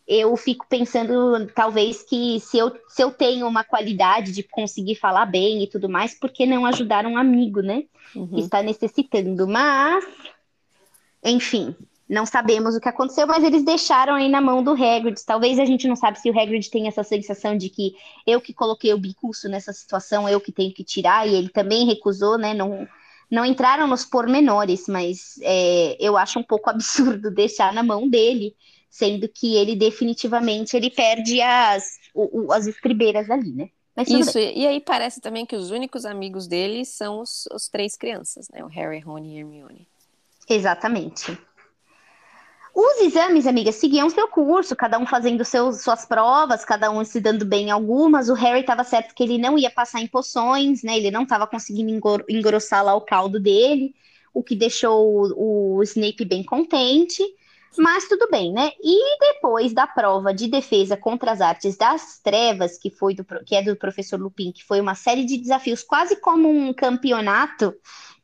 eu 0.07 0.37
fico 0.37 0.67
pensando, 0.69 1.47
talvez, 1.55 2.03
que 2.03 2.41
se 2.41 2.59
eu, 2.59 2.73
se 2.89 3.03
eu 3.03 3.11
tenho 3.11 3.47
uma 3.47 3.65
qualidade 3.65 4.33
de 4.33 4.43
conseguir 4.43 4.97
falar 4.97 5.27
bem 5.27 5.63
e 5.63 5.67
tudo 5.67 5.89
mais, 5.89 6.13
por 6.19 6.31
que 6.31 6.45
não 6.45 6.67
ajudar 6.67 7.07
um 7.07 7.17
amigo, 7.17 7.63
né? 7.63 7.85
Uhum. 8.15 8.29
Que 8.29 8.41
está 8.41 8.63
necessitando. 8.63 9.47
Mas, 9.47 10.05
enfim, 11.25 11.75
não 12.13 12.27
sabemos 12.27 12.77
o 12.77 12.81
que 12.81 12.91
aconteceu, 12.91 13.27
mas 13.27 13.43
eles 13.43 13.65
deixaram 13.65 14.17
aí 14.17 14.29
na 14.29 14.39
mão 14.39 14.63
do 14.63 14.73
Hagrid. 14.73 15.19
Talvez 15.25 15.59
a 15.59 15.65
gente 15.65 15.89
não 15.89 15.97
sabe 15.97 16.21
se 16.21 16.29
o 16.29 16.39
Hagrid 16.39 16.71
tem 16.71 16.87
essa 16.87 17.03
sensação 17.03 17.57
de 17.57 17.71
que 17.71 17.95
eu 18.27 18.39
que 18.39 18.53
coloquei 18.53 18.93
o 18.93 18.99
bicurso 18.99 19.49
nessa 19.49 19.73
situação, 19.73 20.29
eu 20.29 20.39
que 20.39 20.53
tenho 20.53 20.75
que 20.75 20.85
tirar, 20.85 21.27
e 21.27 21.35
ele 21.35 21.49
também 21.49 21.87
recusou, 21.87 22.37
né? 22.37 22.53
Não, 22.53 22.87
não 23.31 23.47
entraram 23.47 23.87
nos 23.87 24.05
pormenores, 24.05 24.87
mas 24.89 25.41
é, 25.41 25.97
eu 25.99 26.19
acho 26.19 26.39
um 26.39 26.43
pouco 26.43 26.69
absurdo 26.71 27.31
deixar 27.31 27.73
na 27.73 27.83
mão 27.83 28.07
dele, 28.07 28.55
sendo 28.91 29.27
que 29.27 29.57
ele 29.57 29.75
definitivamente 29.75 30.77
ele 30.77 30.91
perde 30.91 31.41
as, 31.41 31.99
o, 32.15 32.43
o, 32.43 32.53
as 32.53 32.67
estribeiras 32.67 33.31
ali, 33.31 33.53
né? 33.53 33.71
Isso, 34.07 34.35
bem. 34.35 34.59
e 34.59 34.67
aí 34.67 34.81
parece 34.81 35.19
também 35.19 35.47
que 35.47 35.57
os 35.57 35.71
únicos 35.71 36.05
amigos 36.05 36.47
dele 36.47 36.85
são 36.85 37.21
os, 37.21 37.47
os 37.51 37.69
três 37.69 37.97
crianças, 37.97 38.51
né? 38.51 38.63
O 38.63 38.69
Harry, 38.69 39.01
Rony 39.01 39.37
e 39.37 39.39
Hermione. 39.39 39.89
Exatamente. 40.47 41.39
Os 42.75 43.03
exames, 43.03 43.47
amiga, 43.47 43.71
seguiam 43.71 44.09
seu 44.09 44.27
curso, 44.29 44.75
cada 44.75 44.99
um 44.99 45.05
fazendo 45.05 45.45
seus, 45.45 45.83
suas 45.83 46.07
provas, 46.07 46.65
cada 46.65 46.91
um 46.91 47.05
se 47.05 47.21
dando 47.21 47.45
bem 47.45 47.67
em 47.67 47.71
algumas. 47.71 48.31
O 48.31 48.35
Harry 48.35 48.61
estava 48.61 48.83
certo 48.83 49.15
que 49.15 49.23
ele 49.23 49.37
não 49.37 49.59
ia 49.59 49.71
passar 49.71 50.01
em 50.01 50.07
poções, 50.07 50.83
né? 50.83 50.97
Ele 50.97 51.11
não 51.11 51.25
estava 51.25 51.47
conseguindo 51.47 51.91
engrossar 52.29 52.83
lá 52.83 52.95
o 52.95 53.03
caldo 53.03 53.39
dele, 53.39 53.95
o 54.33 54.43
que 54.43 54.57
deixou 54.57 55.35
o, 55.37 55.77
o 55.77 55.83
Snape 55.83 56.25
bem 56.25 56.43
contente. 56.43 57.23
Mas 57.77 58.09
tudo 58.09 58.29
bem, 58.31 58.53
né? 58.53 58.71
E 58.83 59.19
depois 59.19 59.75
da 59.75 59.87
prova 59.87 60.33
de 60.33 60.49
defesa 60.49 60.97
contra 60.97 61.33
as 61.33 61.43
artes 61.43 61.77
das 61.77 62.21
trevas, 62.21 62.79
que 62.79 62.91
foi 62.91 63.15
do, 63.15 63.25
que 63.45 63.55
é 63.55 63.63
do 63.63 63.77
professor 63.77 64.19
Lupin, 64.19 64.51
que 64.51 64.65
foi 64.65 64.81
uma 64.81 64.95
série 64.95 65.25
de 65.27 65.37
desafios, 65.37 65.83
quase 65.83 66.17
como 66.17 66.49
um 66.49 66.73
campeonato, 66.73 67.75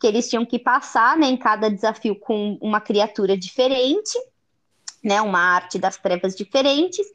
que 0.00 0.06
eles 0.06 0.28
tinham 0.28 0.44
que 0.46 0.58
passar, 0.58 1.18
né, 1.18 1.26
em 1.26 1.36
cada 1.36 1.70
desafio 1.70 2.16
com 2.16 2.58
uma 2.60 2.80
criatura 2.80 3.36
diferente 3.36 4.18
né, 5.02 5.20
uma 5.20 5.40
arte 5.40 5.78
das 5.78 5.96
trevas 5.96 6.34
diferentes. 6.34 7.06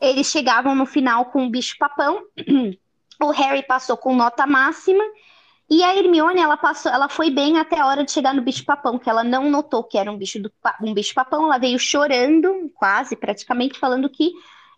Eles 0.00 0.26
chegavam 0.26 0.74
no 0.74 0.86
final 0.86 1.26
com 1.26 1.46
o 1.46 1.50
bicho-papão. 1.50 2.22
O 3.18 3.30
Harry 3.30 3.62
passou 3.62 3.96
com 3.96 4.14
nota 4.14 4.46
máxima. 4.46 5.02
E 5.70 5.82
a 5.82 5.96
Hermione, 5.96 6.38
ela 6.38 6.56
passou, 6.56 6.92
ela 6.92 7.08
foi 7.08 7.30
bem 7.30 7.58
até 7.58 7.80
a 7.80 7.86
hora 7.86 8.04
de 8.04 8.12
chegar 8.12 8.34
no 8.34 8.42
bicho-papão, 8.42 8.98
que 8.98 9.08
ela 9.08 9.24
não 9.24 9.50
notou 9.50 9.82
que 9.82 9.96
era 9.96 10.12
um 10.12 10.18
bicho 10.18 10.38
do, 10.38 10.52
um 10.82 10.92
bicho-papão. 10.92 11.46
Ela 11.46 11.56
veio 11.56 11.78
chorando, 11.78 12.70
quase, 12.74 13.16
praticamente, 13.16 13.78
falando 13.78 14.08
que 14.10 14.32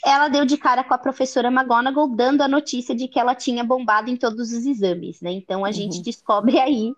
ela 0.05 0.29
deu 0.29 0.45
de 0.45 0.57
cara 0.57 0.85
com 0.85 0.95
a 0.95 0.99
professora 0.99 1.49
McGonagall, 1.49 2.09
dando 2.09 2.43
a 2.43 2.49
notícia 2.49 2.95
de 2.95 3.09
que 3.09 3.19
ela 3.19 3.35
tinha 3.35 3.65
bombado 3.65 4.09
em 4.09 4.17
todos 4.17 4.53
os 4.53 4.65
exames, 4.65 5.21
né? 5.21 5.33
Então 5.33 5.65
a 5.65 5.69
uhum. 5.69 5.73
gente 5.73 6.01
descobre 6.01 6.59
aí 6.59 6.95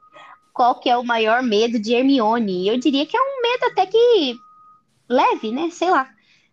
qual 0.52 0.78
que 0.78 0.90
é 0.90 0.96
o 0.96 1.04
maior 1.04 1.42
medo 1.42 1.80
de 1.80 1.94
Hermione. 1.94 2.68
Eu 2.68 2.78
diria 2.78 3.06
que 3.06 3.16
é 3.16 3.20
um 3.20 3.42
medo 3.42 3.64
até 3.72 3.86
que 3.86 4.36
leve, 5.10 5.50
né? 5.50 5.68
Sei 5.70 5.90
lá. 5.90 6.08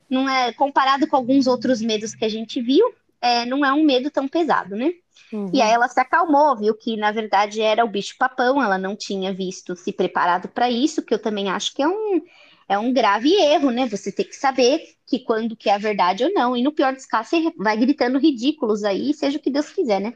Não 0.09 0.29
é 0.29 0.53
comparado 0.53 1.07
com 1.07 1.15
alguns 1.15 1.47
outros 1.47 1.81
medos 1.81 2.15
que 2.15 2.25
a 2.25 2.29
gente 2.29 2.61
viu, 2.61 2.93
é, 3.21 3.45
não 3.45 3.65
é 3.65 3.73
um 3.73 3.83
medo 3.83 4.09
tão 4.09 4.27
pesado, 4.27 4.75
né? 4.75 4.93
Uhum. 5.33 5.49
E 5.53 5.61
aí 5.61 5.71
ela 5.71 5.87
se 5.87 5.99
acalmou, 5.99 6.55
viu 6.55 6.73
que 6.73 6.95
na 6.95 7.11
verdade 7.11 7.61
era 7.61 7.83
o 7.83 7.89
bicho 7.89 8.15
papão, 8.17 8.61
ela 8.63 8.77
não 8.77 8.95
tinha 8.95 9.33
visto 9.33 9.75
se 9.75 9.91
preparado 9.91 10.47
para 10.47 10.69
isso, 10.69 11.01
que 11.01 11.13
eu 11.13 11.19
também 11.19 11.49
acho 11.49 11.73
que 11.73 11.81
é 11.81 11.87
um 11.87 12.21
é 12.69 12.77
um 12.77 12.91
grave 12.93 13.33
erro, 13.33 13.71
né? 13.71 13.87
Você 13.87 14.11
tem 14.11 14.25
que 14.25 14.35
saber 14.35 14.81
que 15.05 15.19
quando 15.19 15.55
que 15.55 15.69
é 15.69 15.79
verdade 15.79 16.25
ou 16.25 16.33
não. 16.33 16.55
E 16.55 16.61
no 16.61 16.71
pior 16.73 16.93
dos 16.93 17.05
casos, 17.05 17.29
você 17.29 17.53
vai 17.57 17.77
gritando 17.77 18.19
ridículos 18.19 18.83
aí, 18.83 19.13
seja 19.13 19.37
o 19.37 19.41
que 19.41 19.49
Deus 19.49 19.69
quiser, 19.71 20.01
né? 20.01 20.13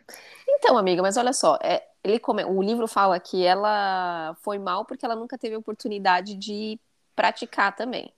Então, 0.47 0.77
amiga, 0.77 1.01
mas 1.01 1.15
olha 1.15 1.31
só, 1.31 1.57
é, 1.63 1.81
ele 2.03 2.19
come... 2.19 2.43
o 2.43 2.61
livro 2.61 2.87
fala 2.87 3.19
que 3.19 3.43
ela 3.43 4.35
foi 4.41 4.59
mal 4.59 4.83
porque 4.85 5.05
ela 5.05 5.15
nunca 5.15 5.37
teve 5.37 5.55
oportunidade 5.55 6.35
de 6.35 6.77
praticar 7.15 7.73
também. 7.73 8.13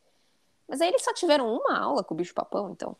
Mas 0.68 0.82
aí 0.82 0.90
eles 0.90 1.04
só 1.04 1.14
tiveram 1.14 1.54
uma 1.54 1.78
aula 1.78 2.04
com 2.04 2.14
o 2.14 2.18
bicho-papão, 2.18 2.72
então. 2.72 2.96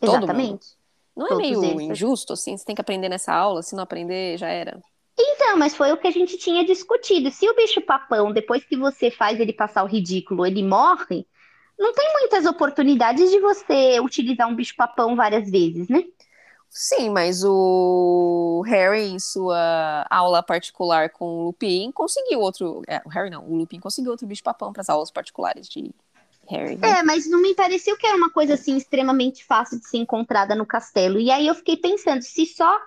Exatamente. 0.00 0.76
Não 1.16 1.26
é 1.26 1.30
Todos 1.30 1.42
meio 1.42 1.64
eles. 1.64 1.82
injusto, 1.82 2.32
assim? 2.32 2.56
Você 2.56 2.64
tem 2.64 2.74
que 2.74 2.80
aprender 2.80 3.08
nessa 3.08 3.32
aula, 3.32 3.62
se 3.62 3.74
não 3.74 3.82
aprender, 3.82 4.38
já 4.38 4.48
era. 4.48 4.80
Então, 5.18 5.56
mas 5.56 5.74
foi 5.74 5.90
o 5.90 5.96
que 5.96 6.06
a 6.06 6.12
gente 6.12 6.36
tinha 6.38 6.64
discutido. 6.64 7.30
Se 7.30 7.48
o 7.48 7.56
bicho-papão, 7.56 8.32
depois 8.32 8.64
que 8.64 8.76
você 8.76 9.10
faz 9.10 9.40
ele 9.40 9.52
passar 9.52 9.82
o 9.82 9.88
ridículo, 9.88 10.46
ele 10.46 10.62
morre, 10.62 11.26
não 11.76 11.92
tem 11.92 12.12
muitas 12.12 12.46
oportunidades 12.46 13.30
de 13.30 13.40
você 13.40 13.98
utilizar 13.98 14.48
um 14.48 14.54
bicho-papão 14.54 15.16
várias 15.16 15.50
vezes, 15.50 15.88
né? 15.88 16.04
Sim, 16.70 17.10
mas 17.10 17.42
o 17.44 18.62
Harry, 18.66 19.06
em 19.06 19.18
sua 19.18 20.06
aula 20.10 20.42
particular 20.42 21.10
com 21.10 21.24
o 21.24 21.44
Lupin, 21.46 21.90
conseguiu 21.90 22.40
outro. 22.40 22.82
É, 22.86 23.00
o 23.04 23.08
Harry 23.08 23.30
não, 23.30 23.44
o 23.48 23.56
Lupin 23.56 23.80
conseguiu 23.80 24.10
outro 24.12 24.26
bicho-papão 24.26 24.72
para 24.72 24.82
as 24.82 24.88
aulas 24.88 25.10
particulares 25.10 25.66
de 25.68 25.90
Harry. 26.48 26.76
Né? 26.76 27.00
É, 27.00 27.02
mas 27.02 27.28
não 27.28 27.42
me 27.42 27.54
pareceu 27.54 27.96
que 27.96 28.06
era 28.06 28.16
uma 28.16 28.30
coisa 28.30 28.54
assim 28.54 28.76
extremamente 28.76 29.44
fácil 29.44 29.78
de 29.78 29.88
ser 29.88 29.98
encontrada 29.98 30.54
no 30.54 30.66
castelo. 30.66 31.20
E 31.20 31.30
aí 31.30 31.46
eu 31.46 31.54
fiquei 31.54 31.76
pensando, 31.76 32.22
se 32.22 32.46
só 32.46 32.80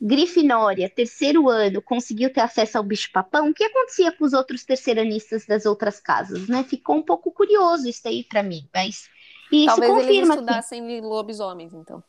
Grifinória, 0.00 0.90
terceiro 0.90 1.48
ano, 1.48 1.80
conseguiu 1.80 2.30
ter 2.30 2.40
acesso 2.40 2.76
ao 2.76 2.84
bicho-papão, 2.84 3.48
o 3.48 3.54
que 3.54 3.64
acontecia 3.64 4.12
com 4.12 4.26
os 4.26 4.34
outros 4.34 4.62
terceiranistas 4.62 5.46
das 5.46 5.64
outras 5.64 5.98
casas, 5.98 6.46
né? 6.48 6.62
Ficou 6.64 6.96
um 6.96 7.02
pouco 7.02 7.30
curioso 7.30 7.88
isso 7.88 8.06
aí 8.06 8.22
para 8.22 8.42
mim, 8.42 8.68
mas 8.74 9.08
isso 9.50 9.66
Talvez 9.66 9.90
confirma 9.90 10.12
eles 10.12 10.28
estudassem 10.28 10.86
que... 10.86 11.00
lobisomens, 11.00 11.72
então. 11.72 12.04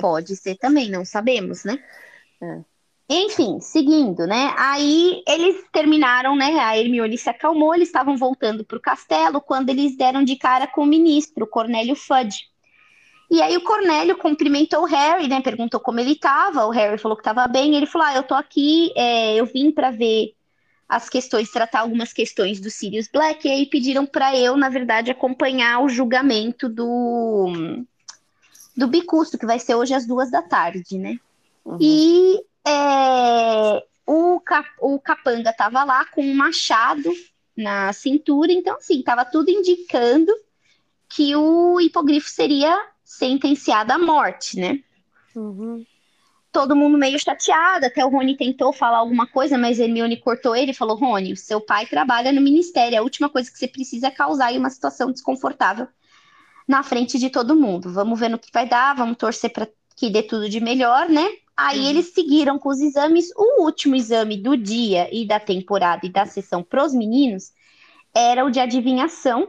Pode 0.00 0.36
ser 0.36 0.56
também, 0.56 0.88
não 0.90 1.04
sabemos, 1.04 1.64
né? 1.64 1.82
É. 2.40 2.60
Enfim, 3.10 3.58
seguindo, 3.60 4.26
né? 4.26 4.52
Aí 4.56 5.22
eles 5.26 5.64
terminaram, 5.72 6.36
né? 6.36 6.58
A 6.58 6.76
Hermione 6.76 7.16
se 7.16 7.30
acalmou, 7.30 7.74
eles 7.74 7.88
estavam 7.88 8.18
voltando 8.18 8.64
para 8.64 8.76
o 8.76 8.80
castelo 8.80 9.40
quando 9.40 9.70
eles 9.70 9.96
deram 9.96 10.22
de 10.22 10.36
cara 10.36 10.66
com 10.66 10.82
o 10.82 10.86
ministro, 10.86 11.46
Cornélio 11.46 11.96
Fudge. 11.96 12.40
E 13.30 13.40
aí 13.40 13.56
o 13.56 13.62
Cornélio 13.62 14.16
cumprimentou 14.18 14.82
o 14.82 14.86
Harry, 14.86 15.26
né? 15.26 15.40
Perguntou 15.40 15.80
como 15.80 16.00
ele 16.00 16.12
estava. 16.12 16.66
O 16.66 16.70
Harry 16.70 16.98
falou 16.98 17.16
que 17.16 17.22
estava 17.22 17.46
bem. 17.48 17.76
Ele 17.76 17.86
falou: 17.86 18.06
Ah, 18.06 18.14
eu 18.14 18.22
tô 18.22 18.34
aqui, 18.34 18.92
é, 18.94 19.36
eu 19.36 19.46
vim 19.46 19.70
para 19.70 19.90
ver 19.90 20.34
as 20.86 21.08
questões, 21.08 21.50
tratar 21.50 21.80
algumas 21.80 22.12
questões 22.12 22.60
do 22.60 22.70
Sirius 22.70 23.08
Black. 23.08 23.46
E 23.46 23.50
aí 23.50 23.66
pediram 23.66 24.04
para 24.04 24.36
eu, 24.36 24.56
na 24.56 24.68
verdade, 24.68 25.10
acompanhar 25.10 25.82
o 25.82 25.88
julgamento 25.88 26.68
do 26.68 27.84
do 28.76 28.86
Bicusto, 28.86 29.36
que 29.36 29.46
vai 29.46 29.58
ser 29.58 29.74
hoje 29.74 29.92
às 29.92 30.06
duas 30.06 30.30
da 30.30 30.40
tarde, 30.40 30.98
né? 30.98 31.18
Uhum. 31.64 31.78
E 31.80 32.40
é, 32.68 33.86
o, 34.06 34.40
cap, 34.40 34.68
o 34.80 34.98
capanga 35.00 35.50
estava 35.50 35.84
lá 35.84 36.04
com 36.06 36.22
um 36.22 36.34
machado 36.34 37.10
na 37.56 37.92
cintura, 37.92 38.52
então, 38.52 38.76
assim, 38.76 39.00
estava 39.00 39.24
tudo 39.24 39.50
indicando 39.50 40.32
que 41.08 41.34
o 41.34 41.80
hipogrifo 41.80 42.28
seria 42.28 42.76
sentenciado 43.04 43.92
à 43.92 43.98
morte, 43.98 44.58
né? 44.58 44.80
Uhum. 45.34 45.84
Todo 46.52 46.76
mundo 46.76 46.96
meio 46.96 47.18
chateado, 47.18 47.86
até 47.86 48.04
o 48.04 48.08
Rony 48.08 48.36
tentou 48.36 48.72
falar 48.72 48.98
alguma 48.98 49.26
coisa, 49.26 49.58
mas 49.58 49.78
Hermione 49.78 50.16
cortou 50.16 50.54
ele 50.54 50.70
e 50.70 50.74
falou: 50.74 50.96
Rony, 50.96 51.36
seu 51.36 51.60
pai 51.60 51.86
trabalha 51.86 52.32
no 52.32 52.40
ministério, 52.40 52.98
a 52.98 53.02
última 53.02 53.28
coisa 53.28 53.50
que 53.50 53.58
você 53.58 53.68
precisa 53.68 54.08
é 54.08 54.10
causar 54.10 54.46
aí 54.46 54.58
uma 54.58 54.70
situação 54.70 55.10
desconfortável 55.10 55.88
na 56.66 56.82
frente 56.82 57.18
de 57.18 57.30
todo 57.30 57.56
mundo. 57.56 57.92
Vamos 57.92 58.18
ver 58.18 58.28
no 58.28 58.38
que 58.38 58.52
vai 58.52 58.68
dar, 58.68 58.94
vamos 58.94 59.16
torcer 59.16 59.50
para 59.50 59.68
que 59.96 60.10
dê 60.10 60.22
tudo 60.22 60.48
de 60.48 60.60
melhor, 60.60 61.08
né? 61.08 61.28
Aí 61.58 61.80
uhum. 61.80 61.90
eles 61.90 62.14
seguiram 62.14 62.56
com 62.56 62.68
os 62.68 62.78
exames. 62.78 63.32
O 63.34 63.64
último 63.64 63.96
exame 63.96 64.36
do 64.36 64.56
dia 64.56 65.12
e 65.12 65.26
da 65.26 65.40
temporada 65.40 66.06
e 66.06 66.08
da 66.08 66.24
sessão 66.24 66.62
para 66.62 66.84
os 66.84 66.94
meninos 66.94 67.50
era 68.14 68.44
o 68.44 68.50
de 68.50 68.60
adivinhação 68.60 69.48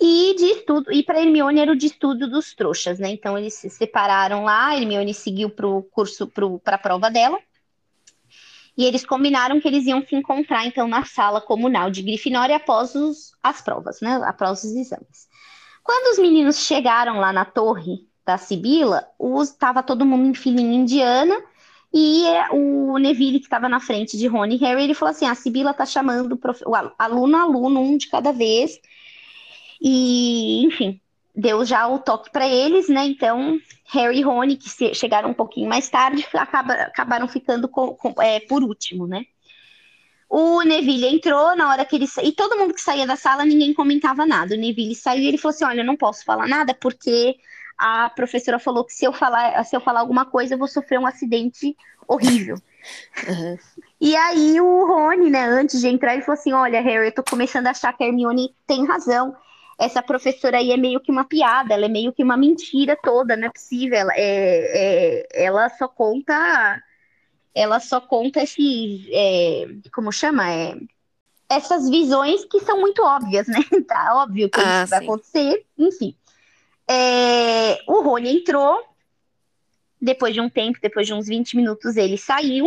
e 0.00 0.32
de 0.38 0.44
estudo. 0.44 0.92
E 0.92 1.02
para 1.02 1.20
Hermione 1.20 1.58
era 1.58 1.72
o 1.72 1.76
de 1.76 1.86
estudo 1.86 2.30
dos 2.30 2.54
trouxas, 2.54 3.00
né? 3.00 3.10
Então 3.10 3.36
eles 3.36 3.54
se 3.54 3.68
separaram 3.68 4.44
lá. 4.44 4.68
A 4.68 4.76
Hermione 4.76 5.12
seguiu 5.12 5.50
para 5.50 5.66
o 5.66 5.82
curso, 5.82 6.28
para 6.62 6.76
a 6.76 6.78
prova 6.78 7.10
dela. 7.10 7.40
E 8.78 8.84
eles 8.84 9.04
combinaram 9.04 9.60
que 9.60 9.66
eles 9.66 9.86
iam 9.86 10.06
se 10.06 10.14
encontrar, 10.14 10.66
então, 10.66 10.86
na 10.86 11.04
sala 11.04 11.40
comunal 11.40 11.90
de 11.90 12.02
Grifinória 12.02 12.56
após 12.56 12.94
os, 12.94 13.32
as 13.42 13.60
provas, 13.60 14.00
né? 14.00 14.20
Após 14.24 14.62
os 14.62 14.72
exames. 14.72 15.28
Quando 15.82 16.12
os 16.12 16.18
meninos 16.18 16.58
chegaram 16.58 17.18
lá 17.18 17.32
na 17.32 17.44
torre 17.44 18.08
da 18.24 18.38
Sibila, 18.38 19.06
estava 19.42 19.82
todo 19.82 20.06
mundo 20.06 20.28
em 20.28 20.34
filinha 20.34 20.78
indiana, 20.78 21.36
e 21.96 22.24
o 22.50 22.98
Neville, 22.98 23.38
que 23.38 23.46
estava 23.46 23.68
na 23.68 23.78
frente 23.78 24.18
de 24.18 24.26
Rony 24.26 24.56
e 24.56 24.58
Harry, 24.58 24.82
ele 24.82 24.94
falou 24.94 25.12
assim: 25.12 25.26
a 25.26 25.34
Sibila 25.36 25.70
está 25.70 25.86
chamando 25.86 26.36
o, 26.66 26.74
aluno 26.98 27.36
aluno, 27.36 27.80
um 27.80 27.96
de 27.96 28.08
cada 28.08 28.32
vez. 28.32 28.80
E, 29.80 30.64
enfim, 30.64 31.00
deu 31.36 31.64
já 31.64 31.86
o 31.86 32.00
toque 32.00 32.32
para 32.32 32.48
eles, 32.48 32.88
né? 32.88 33.04
Então, 33.06 33.60
Harry 33.92 34.18
e 34.18 34.22
Rony, 34.22 34.56
que 34.56 34.92
chegaram 34.92 35.30
um 35.30 35.34
pouquinho 35.34 35.68
mais 35.68 35.88
tarde, 35.88 36.26
acaba, 36.34 36.72
acabaram 36.74 37.28
ficando 37.28 37.68
com, 37.68 37.94
com, 37.94 38.20
é, 38.20 38.40
por 38.40 38.64
último, 38.64 39.06
né? 39.06 39.24
O 40.28 40.62
Neville 40.62 41.06
entrou 41.06 41.54
na 41.54 41.70
hora 41.70 41.84
que 41.84 41.94
ele 41.94 42.06
e 42.24 42.32
todo 42.32 42.58
mundo 42.58 42.74
que 42.74 42.80
saía 42.80 43.06
da 43.06 43.14
sala, 43.14 43.44
ninguém 43.44 43.72
comentava 43.72 44.26
nada. 44.26 44.56
O 44.56 44.58
Neville 44.58 44.96
saiu 44.96 45.22
e 45.22 45.28
ele 45.28 45.38
falou 45.38 45.54
assim: 45.54 45.64
"Olha, 45.64 45.82
eu 45.82 45.86
não 45.86 45.96
posso 45.96 46.24
falar 46.24 46.48
nada 46.48 46.74
porque 46.74 47.36
a 47.76 48.10
professora 48.10 48.58
falou 48.58 48.84
que 48.84 48.92
se 48.92 49.04
eu 49.04 49.12
falar, 49.12 49.62
se 49.64 49.76
eu 49.76 49.80
falar 49.80 50.00
alguma 50.00 50.24
coisa, 50.24 50.54
eu 50.54 50.58
vou 50.58 50.68
sofrer 50.68 50.98
um 50.98 51.06
acidente 51.06 51.76
horrível". 52.06 52.56
Uhum. 53.28 53.58
E 54.00 54.14
aí 54.16 54.60
o 54.60 54.86
Rony, 54.86 55.30
né, 55.30 55.44
antes 55.46 55.80
de 55.80 55.88
entrar, 55.88 56.14
ele 56.14 56.22
falou 56.22 56.38
assim: 56.38 56.52
"Olha, 56.52 56.80
Harry, 56.80 57.06
eu 57.06 57.14
tô 57.14 57.22
começando 57.22 57.66
a 57.66 57.70
achar 57.70 57.92
que 57.92 58.04
a 58.04 58.06
Hermione 58.06 58.54
tem 58.66 58.86
razão. 58.86 59.34
Essa 59.78 60.02
professora 60.02 60.58
aí 60.58 60.70
é 60.70 60.76
meio 60.76 61.00
que 61.00 61.10
uma 61.10 61.24
piada, 61.24 61.74
ela 61.74 61.86
é 61.86 61.88
meio 61.88 62.12
que 62.12 62.22
uma 62.22 62.36
mentira 62.36 62.96
toda, 63.02 63.36
não 63.36 63.48
é 63.48 63.50
possível. 63.50 63.98
Ela, 63.98 64.12
é, 64.14 65.26
é 65.32 65.44
ela 65.44 65.68
só 65.70 65.88
conta 65.88 66.80
ela 67.54 67.78
só 67.78 68.00
conta 68.00 68.42
esses, 68.42 69.06
é, 69.10 69.66
como 69.94 70.10
chama? 70.10 70.50
É, 70.50 70.74
essas 71.48 71.88
visões 71.88 72.44
que 72.46 72.58
são 72.60 72.80
muito 72.80 73.00
óbvias, 73.02 73.46
né? 73.46 73.58
Tá 73.86 74.22
óbvio 74.22 74.50
que 74.50 74.60
ah, 74.60 74.82
isso 74.82 74.90
vai 74.90 75.04
acontecer, 75.04 75.64
enfim. 75.78 76.14
É, 76.88 77.78
o 77.86 78.02
Rony 78.02 78.38
entrou, 78.38 78.82
depois 80.00 80.34
de 80.34 80.40
um 80.40 80.50
tempo, 80.50 80.78
depois 80.80 81.06
de 81.06 81.14
uns 81.14 81.26
20 81.26 81.56
minutos, 81.56 81.96
ele 81.96 82.18
saiu. 82.18 82.66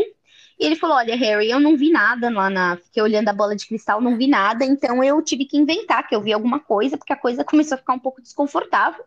E 0.60 0.66
ele 0.66 0.76
falou: 0.76 0.98
Olha, 0.98 1.16
Harry, 1.16 1.50
eu 1.50 1.60
não 1.60 1.78
vi 1.78 1.92
nada 1.92 2.30
lá 2.30 2.50
na. 2.50 2.78
Fiquei 2.78 3.02
olhando 3.04 3.30
a 3.30 3.34
bola 3.34 3.56
de 3.56 3.68
cristal, 3.68 4.02
não 4.02 4.18
vi 4.18 4.28
nada, 4.28 4.66
então 4.66 5.04
eu 5.04 5.22
tive 5.22 5.46
que 5.46 5.58
inventar 5.58 6.08
que 6.08 6.16
eu 6.16 6.22
vi 6.22 6.34
alguma 6.34 6.60
coisa, 6.60 6.98
porque 6.98 7.14
a 7.14 7.18
coisa 7.18 7.44
começou 7.46 7.76
a 7.76 7.78
ficar 7.78 7.94
um 7.94 8.00
pouco 8.00 8.22
desconfortável. 8.22 9.04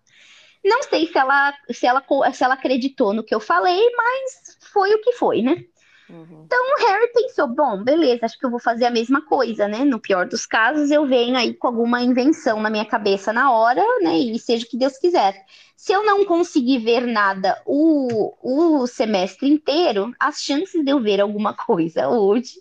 Não 0.65 0.83
sei 0.83 1.07
se 1.07 1.17
ela, 1.17 1.55
se 1.71 1.87
ela, 1.87 2.05
se 2.33 2.45
ela 2.45 2.55
acreditou 2.55 3.15
no 3.15 3.25
que 3.25 3.35
eu 3.35 3.41
falei, 3.41 3.81
mas 3.97 4.59
foi 4.61 4.95
o 4.95 5.01
que 5.01 5.13
foi, 5.13 5.43
né? 5.43 5.65
Uhum. 6.11 6.43
Então 6.45 6.59
o 6.59 6.87
Harry 6.87 7.13
pensou: 7.13 7.47
bom, 7.47 7.83
beleza, 7.83 8.27
acho 8.27 8.39
que 8.39 8.45
eu 8.45 8.51
vou 8.51 8.61
fazer 8.61 8.87
a 8.87 8.91
mesma 8.91 9.23
coisa, 9.23 9.69
né? 9.69 9.85
No 9.85 10.01
pior 10.01 10.27
dos 10.27 10.45
casos, 10.45 10.91
eu 10.91 11.07
venho 11.07 11.37
aí 11.37 11.55
com 11.55 11.69
alguma 11.69 12.03
invenção 12.03 12.61
na 12.61 12.69
minha 12.69 12.85
cabeça 12.85 13.33
na 13.33 13.53
hora, 13.53 13.83
né? 14.03 14.19
E 14.19 14.39
seja 14.39 14.67
o 14.67 14.69
que 14.69 14.77
Deus 14.77 14.99
quiser. 14.99 15.35
Se 15.77 15.93
eu 15.93 16.05
não 16.05 16.25
conseguir 16.25 16.79
ver 16.79 17.07
nada 17.07 17.61
o, 17.65 18.35
o 18.43 18.87
semestre 18.87 19.49
inteiro, 19.49 20.13
as 20.19 20.43
chances 20.43 20.85
de 20.85 20.91
eu 20.91 21.01
ver 21.01 21.21
alguma 21.21 21.55
coisa 21.55 22.09
hoje 22.09 22.55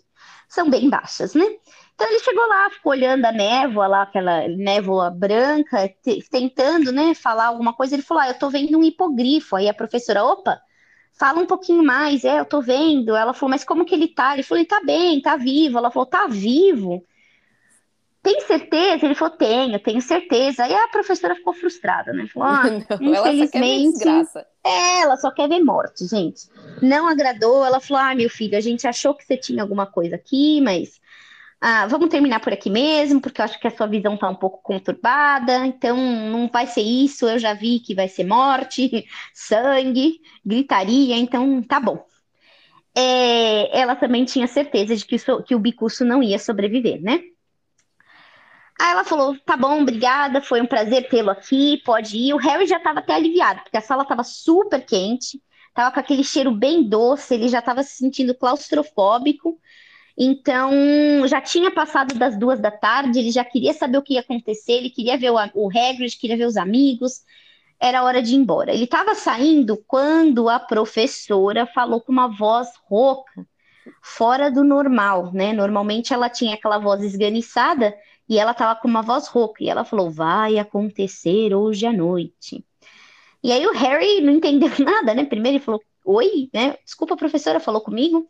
são 0.48 0.70
bem 0.70 0.90
baixas, 0.90 1.34
né? 1.34 1.46
Então 1.96 2.08
ele 2.08 2.20
chegou 2.20 2.48
lá, 2.48 2.70
ficou 2.70 2.94
olhando 2.94 3.26
a 3.26 3.32
névoa 3.32 3.88
lá, 3.88 4.02
aquela 4.04 4.48
névoa 4.48 5.10
branca, 5.10 5.94
tentando, 6.32 6.94
né, 6.94 7.14
falar 7.14 7.48
alguma 7.48 7.74
coisa. 7.74 7.96
Ele 7.96 8.04
falou: 8.04 8.24
ah, 8.24 8.30
eu 8.30 8.40
tô 8.40 8.50
vendo 8.50 8.78
um 8.78 8.84
hipogrifo. 8.84 9.56
Aí 9.56 9.68
a 9.68 9.74
professora, 9.74 10.24
opa, 10.24 10.62
fala 11.20 11.42
um 11.42 11.46
pouquinho 11.46 11.84
mais. 11.84 12.24
É, 12.24 12.40
eu 12.40 12.46
tô 12.46 12.62
vendo. 12.62 13.16
Ela 13.16 13.34
falou, 13.34 13.52
mas 13.52 13.66
como 13.66 13.86
que 13.86 13.94
ele 13.94 14.08
tá? 14.08 14.34
Ele 14.34 14.44
falou, 14.44 14.60
ele 14.60 14.68
tá 14.68 14.82
bem, 14.84 15.22
tá 15.22 15.36
vivo. 15.36 15.78
Ela 15.78 15.92
falou, 15.92 16.06
tá 16.06 16.26
vivo? 16.28 17.06
Tem 18.24 18.42
certeza? 18.42 19.06
Ele 19.06 19.16
falou, 19.16 19.36
tenho, 19.36 19.80
tenho 19.80 20.02
certeza. 20.02 20.64
Aí 20.64 20.74
a 20.74 20.88
professora 20.88 21.36
ficou 21.36 21.54
frustrada, 21.54 22.14
né? 22.14 22.26
Falou, 22.34 22.48
ah, 22.48 22.64
Não, 23.00 23.28
infelizmente. 23.28 24.08
Ela 24.08 24.26
só, 24.26 24.40
é, 24.66 25.02
ela 25.02 25.18
só 25.18 25.32
quer 25.32 25.50
ver 25.50 25.64
morte, 25.64 26.08
gente. 26.08 26.48
Não 26.82 27.08
agradou. 27.08 27.66
Ela 27.66 27.82
falou, 27.82 28.02
ah, 28.02 28.16
meu 28.16 28.30
filho, 28.30 28.58
a 28.58 28.62
gente 28.62 28.88
achou 28.88 29.14
que 29.14 29.26
você 29.26 29.36
tinha 29.36 29.62
alguma 29.62 29.86
coisa 29.86 30.16
aqui, 30.16 30.62
mas 30.62 31.00
ah, 31.62 31.88
vamos 31.88 32.10
terminar 32.10 32.40
por 32.40 32.54
aqui 32.54 32.70
mesmo, 32.70 33.20
porque 33.20 33.42
eu 33.42 33.46
acho 33.46 33.60
que 33.60 33.68
a 33.68 33.72
sua 33.72 33.88
visão 33.88 34.14
está 34.16 34.30
um 34.30 34.36
pouco 34.36 34.62
conturbada, 34.62 35.66
então 35.66 35.98
não 35.98 36.48
vai 36.48 36.66
ser 36.66 36.82
isso, 36.82 37.28
eu 37.28 37.38
já 37.38 37.54
vi 37.54 37.80
que 37.80 37.94
vai 37.94 38.08
ser 38.08 38.24
morte, 38.26 39.06
sangue, 39.34 40.22
gritaria, 40.46 41.18
então 41.18 41.62
tá 41.62 41.80
bom. 41.80 42.06
É, 42.96 43.78
ela 43.78 43.96
também 43.96 44.26
tinha 44.26 44.48
certeza 44.48 44.96
de 44.96 45.06
que, 45.06 45.16
isso, 45.16 45.44
que 45.44 45.56
o 45.56 45.60
Bicuço 45.60 46.06
não 46.06 46.24
ia 46.24 46.40
sobreviver, 46.40 47.02
né? 47.02 47.22
Aí 48.80 48.92
ela 48.92 49.04
falou: 49.04 49.38
tá 49.46 49.58
bom, 49.58 49.82
obrigada, 49.82 50.42
foi 50.42 50.62
um 50.62 50.66
prazer 50.66 51.10
tê-lo 51.10 51.30
aqui, 51.30 51.82
pode 51.86 52.18
ir. 52.18 52.34
O 52.34 52.38
Harry 52.38 52.66
já 52.66 52.78
estava 52.78 53.00
até 53.00 53.14
aliviado, 53.14 53.62
porque 53.64 53.78
a 53.78 53.82
sala 53.82 54.04
estava 54.04 54.24
super 54.24 54.84
quente, 54.86 55.42
estava 55.68 55.92
com 55.92 56.00
aquele 56.00 56.24
cheiro 56.24 56.52
bem 56.52 56.84
doce, 56.88 57.34
ele 57.34 57.50
já 57.50 57.60
estava 57.60 57.84
se 57.84 57.98
sentindo 57.98 58.34
claustrofóbico. 58.34 59.60
Então, 60.22 61.26
já 61.28 61.40
tinha 61.40 61.72
passado 61.72 62.14
das 62.16 62.38
duas 62.38 62.60
da 62.60 62.70
tarde, 62.70 63.20
ele 63.20 63.32
já 63.32 63.46
queria 63.46 63.74
saber 63.74 63.98
o 63.98 64.02
que 64.02 64.16
ia 64.16 64.20
acontecer, 64.20 64.74
ele 64.74 64.90
queria 64.90 65.18
ver 65.18 65.32
o, 65.32 65.36
o 65.54 65.70
Hagrid, 65.70 66.18
queria 66.20 66.36
ver 66.36 66.46
os 66.46 66.58
amigos, 66.58 67.22
era 67.80 68.04
hora 68.04 68.22
de 68.22 68.34
ir 68.34 68.38
embora. 68.38 68.74
Ele 68.74 68.84
estava 68.84 69.16
saindo 69.16 69.78
quando 69.88 70.50
a 70.50 70.60
professora 70.60 71.66
falou 71.66 72.02
com 72.02 72.12
uma 72.12 72.28
voz 72.28 72.68
rouca, 72.84 73.48
fora 74.02 74.52
do 74.52 74.62
normal, 74.62 75.32
né? 75.34 75.54
Normalmente 75.54 76.14
ela 76.14 76.30
tinha 76.30 76.56
aquela 76.56 76.78
voz 76.80 77.02
esganiçada 77.02 77.96
e 78.28 78.38
ela 78.38 78.52
estava 78.52 78.80
com 78.80 78.90
uma 78.90 79.02
voz 79.02 79.28
rouca, 79.28 79.64
e 79.64 79.70
ela 79.70 79.86
falou: 79.86 80.12
vai 80.12 80.60
acontecer 80.60 81.54
hoje 81.56 81.86
à 81.86 81.94
noite. 81.94 82.64
E 83.42 83.54
aí 83.54 83.66
o 83.66 83.74
Harry 83.74 84.20
não 84.22 84.34
entendeu 84.34 84.70
nada, 84.84 85.14
né? 85.14 85.24
Primeiro 85.26 85.58
ele 85.58 85.64
falou: 85.64 85.82
oi, 86.06 86.50
né? 86.54 86.76
Desculpa, 86.84 87.14
a 87.14 87.18
professora 87.18 87.60
falou 87.62 87.80
comigo. 87.82 88.28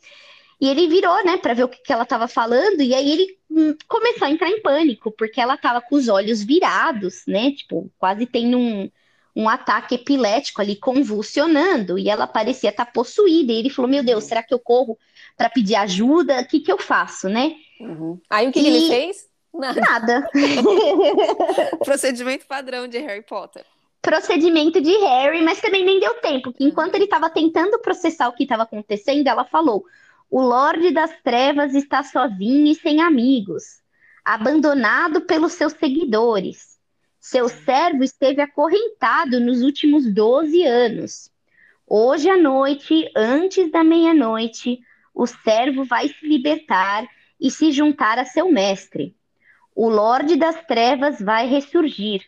E 0.60 0.68
ele 0.68 0.88
virou, 0.88 1.24
né, 1.24 1.38
para 1.38 1.54
ver 1.54 1.64
o 1.64 1.70
que, 1.70 1.82
que 1.82 1.94
ela 1.94 2.04
estava 2.04 2.28
falando, 2.28 2.82
e 2.82 2.94
aí 2.94 3.12
ele 3.12 3.38
hum, 3.50 3.76
começou 3.88 4.28
a 4.28 4.32
entrar 4.32 4.50
em 4.50 4.62
pânico, 4.62 5.12
porque 5.12 5.40
ela 5.40 5.56
estava 5.56 5.82
com 5.82 5.96
os 5.96 6.10
olhos 6.10 6.44
virados, 6.44 7.24
né, 7.26 7.52
tipo, 7.52 7.90
quase 7.98 8.26
tendo 8.26 8.58
um, 8.58 8.90
um 9.36 9.48
ataque 9.48 9.96
epilético 9.96 10.62
ali, 10.62 10.76
convulsionando, 10.76 11.98
e 11.98 12.10
ela 12.10 12.28
parecia 12.28 12.72
estar 12.72 12.86
tá 12.86 12.92
possuída. 12.92 13.54
E 13.54 13.56
ele 13.56 13.70
falou: 13.70 13.90
Meu 13.90 14.04
Deus, 14.04 14.26
será 14.26 14.44
que 14.44 14.54
eu 14.54 14.60
corro 14.60 14.98
para 15.38 15.50
pedir 15.50 15.76
ajuda? 15.76 16.42
O 16.42 16.46
que, 16.46 16.60
que 16.60 16.72
eu 16.72 16.78
faço, 16.78 17.30
né? 17.30 17.56
Uhum. 17.80 18.20
Aí 18.30 18.50
o 18.50 18.52
que, 18.52 18.60
e... 18.60 18.64
que 18.64 18.68
ele 18.68 18.88
fez? 18.88 19.30
Nada. 19.54 19.80
Nada. 19.80 20.30
Procedimento 21.84 22.46
padrão 22.46 22.88
de 22.88 22.98
Harry 23.00 23.24
Potter 23.24 23.66
procedimento 24.02 24.80
de 24.80 24.92
Harry, 24.98 25.44
mas 25.44 25.60
também 25.60 25.84
nem 25.84 26.00
deu 26.00 26.14
tempo. 26.16 26.54
Enquanto 26.60 26.96
ele 26.96 27.04
estava 27.04 27.30
tentando 27.30 27.78
processar 27.80 28.30
o 28.30 28.34
que 28.34 28.44
estava 28.44 28.64
acontecendo, 28.64 29.28
ela 29.28 29.46
falou: 29.46 29.86
o 30.30 30.42
Lorde 30.42 30.92
das 30.92 31.12
Trevas 31.24 31.74
está 31.74 32.04
sozinho 32.04 32.68
e 32.68 32.76
sem 32.76 33.02
amigos, 33.02 33.82
abandonado 34.24 35.22
pelos 35.22 35.54
seus 35.54 35.74
seguidores. 35.74 36.78
Seu 37.20 37.50
servo 37.50 38.04
esteve 38.04 38.42
acorrentado 38.42 39.40
nos 39.40 39.62
últimos 39.62 40.06
12 40.14 40.64
anos. 40.64 41.32
Hoje 41.86 42.30
à 42.30 42.38
noite, 42.38 43.12
antes 43.16 43.72
da 43.72 43.84
meia-noite, 43.84 44.80
o 45.14 45.26
servo 45.26 45.84
vai 45.84 46.08
se 46.08 46.28
libertar 46.28 47.08
e 47.40 47.50
se 47.50 47.72
juntar 47.72 48.20
a 48.20 48.26
seu 48.26 48.52
mestre. 48.52 49.16
O 49.76 49.90
Lorde 49.90 50.36
das 50.36 50.64
Trevas 50.66 51.20
vai 51.20 51.48
ressurgir, 51.48 52.24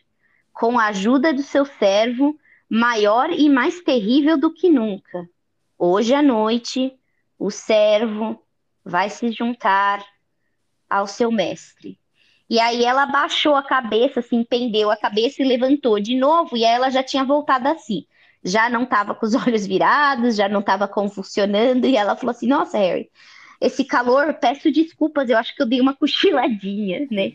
com 0.52 0.80
a 0.80 0.88
ajuda 0.88 1.32
do 1.32 1.44
seu 1.44 1.66
servo, 1.66 2.36
maior 2.68 3.30
e 3.32 3.48
mais 3.48 3.82
terrível 3.82 4.38
do 4.38 4.52
que 4.52 4.70
nunca. 4.70 5.30
Hoje 5.78 6.14
à 6.14 6.22
noite, 6.22 6.98
o 7.41 7.49
servo 7.49 8.39
vai 8.86 9.10
se 9.10 9.32
juntar 9.32 10.06
ao 10.88 11.08
seu 11.08 11.32
mestre. 11.32 11.97
E 12.47 12.60
aí 12.60 12.86
ela 12.86 13.08
baixou 13.08 13.56
a 13.56 13.63
cabeça, 13.63 14.19
assim, 14.19 14.43
pendeu 14.43 14.91
a 14.91 14.97
cabeça 14.97 15.41
e 15.41 15.45
levantou 15.45 15.99
de 15.99 16.15
novo, 16.15 16.56
e 16.56 16.63
aí 16.63 16.75
ela 16.75 16.91
já 16.91 17.01
tinha 17.01 17.25
voltado 17.25 17.67
assim. 17.67 18.06
Já 18.43 18.69
não 18.69 18.84
estava 18.84 19.15
com 19.15 19.25
os 19.25 19.34
olhos 19.47 19.65
virados, 19.65 20.36
já 20.36 20.47
não 20.47 20.60
estava 20.60 20.88
convulsionando, 20.88 21.88
e 21.88 21.97
ela 21.97 22.15
falou 22.15 22.30
assim: 22.30 22.45
Nossa, 22.45 22.77
Harry, 22.77 23.10
esse 23.60 23.84
calor, 23.86 24.36
peço 24.36 24.71
desculpas, 24.71 25.27
eu 25.27 25.38
acho 25.38 25.56
que 25.56 25.63
eu 25.63 25.67
dei 25.67 25.82
uma 25.82 25.95
cochiladinha, 25.95 27.08
né? 27.10 27.34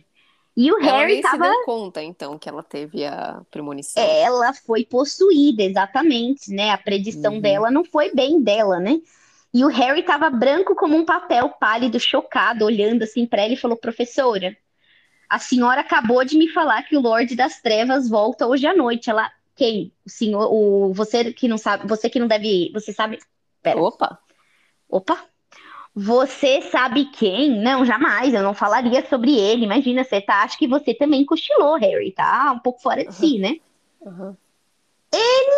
E 0.56 0.70
o 0.70 0.78
ela 0.78 0.98
Harry 0.98 1.14
nem 1.14 1.22
tava... 1.22 1.44
se 1.44 1.50
deu 1.50 1.64
conta, 1.64 2.00
então, 2.00 2.38
que 2.38 2.48
ela 2.48 2.62
teve 2.62 3.04
a 3.04 3.42
premonição. 3.50 4.00
Ela 4.00 4.52
foi 4.54 4.84
possuída, 4.84 5.64
exatamente, 5.64 6.52
né? 6.52 6.70
A 6.70 6.78
predição 6.78 7.34
uhum. 7.34 7.40
dela 7.40 7.72
não 7.72 7.84
foi 7.84 8.14
bem 8.14 8.40
dela, 8.40 8.78
né? 8.78 9.00
E 9.56 9.64
o 9.64 9.68
Harry 9.68 10.00
estava 10.00 10.28
branco 10.28 10.74
como 10.74 10.94
um 10.94 11.04
papel, 11.06 11.48
pálido, 11.48 11.98
chocado, 11.98 12.66
olhando 12.66 13.04
assim 13.04 13.24
para 13.24 13.40
ela 13.40 13.54
e 13.54 13.56
falou: 13.56 13.74
Professora, 13.74 14.54
a 15.30 15.38
senhora 15.38 15.80
acabou 15.80 16.22
de 16.26 16.36
me 16.36 16.46
falar 16.46 16.82
que 16.82 16.94
o 16.94 17.00
Lorde 17.00 17.34
das 17.34 17.62
Trevas 17.62 18.06
volta 18.06 18.46
hoje 18.46 18.66
à 18.66 18.76
noite. 18.76 19.08
Ela, 19.08 19.32
quem? 19.54 19.90
O 20.04 20.10
senhor, 20.10 20.52
o 20.52 20.92
você 20.92 21.32
que 21.32 21.48
não 21.48 21.56
sabe, 21.56 21.88
você 21.88 22.10
que 22.10 22.18
não 22.18 22.26
deve, 22.26 22.70
você 22.74 22.92
sabe? 22.92 23.18
Pera. 23.62 23.80
Opa. 23.80 24.18
Opa. 24.90 25.24
Você 25.94 26.60
sabe 26.60 27.06
quem? 27.06 27.58
Não, 27.58 27.82
jamais. 27.86 28.34
Eu 28.34 28.42
não 28.42 28.52
falaria 28.52 29.08
sobre 29.08 29.38
ele. 29.38 29.64
Imagina, 29.64 30.04
você 30.04 30.20
tá, 30.20 30.42
acho 30.42 30.58
que 30.58 30.68
você 30.68 30.92
também 30.92 31.24
cochilou, 31.24 31.78
Harry, 31.78 32.12
tá? 32.12 32.52
Um 32.54 32.58
pouco 32.58 32.82
fora 32.82 33.06
de 33.06 33.14
si, 33.14 33.38
né? 33.38 33.56
Uhum. 34.02 34.36
Ele 35.10 35.55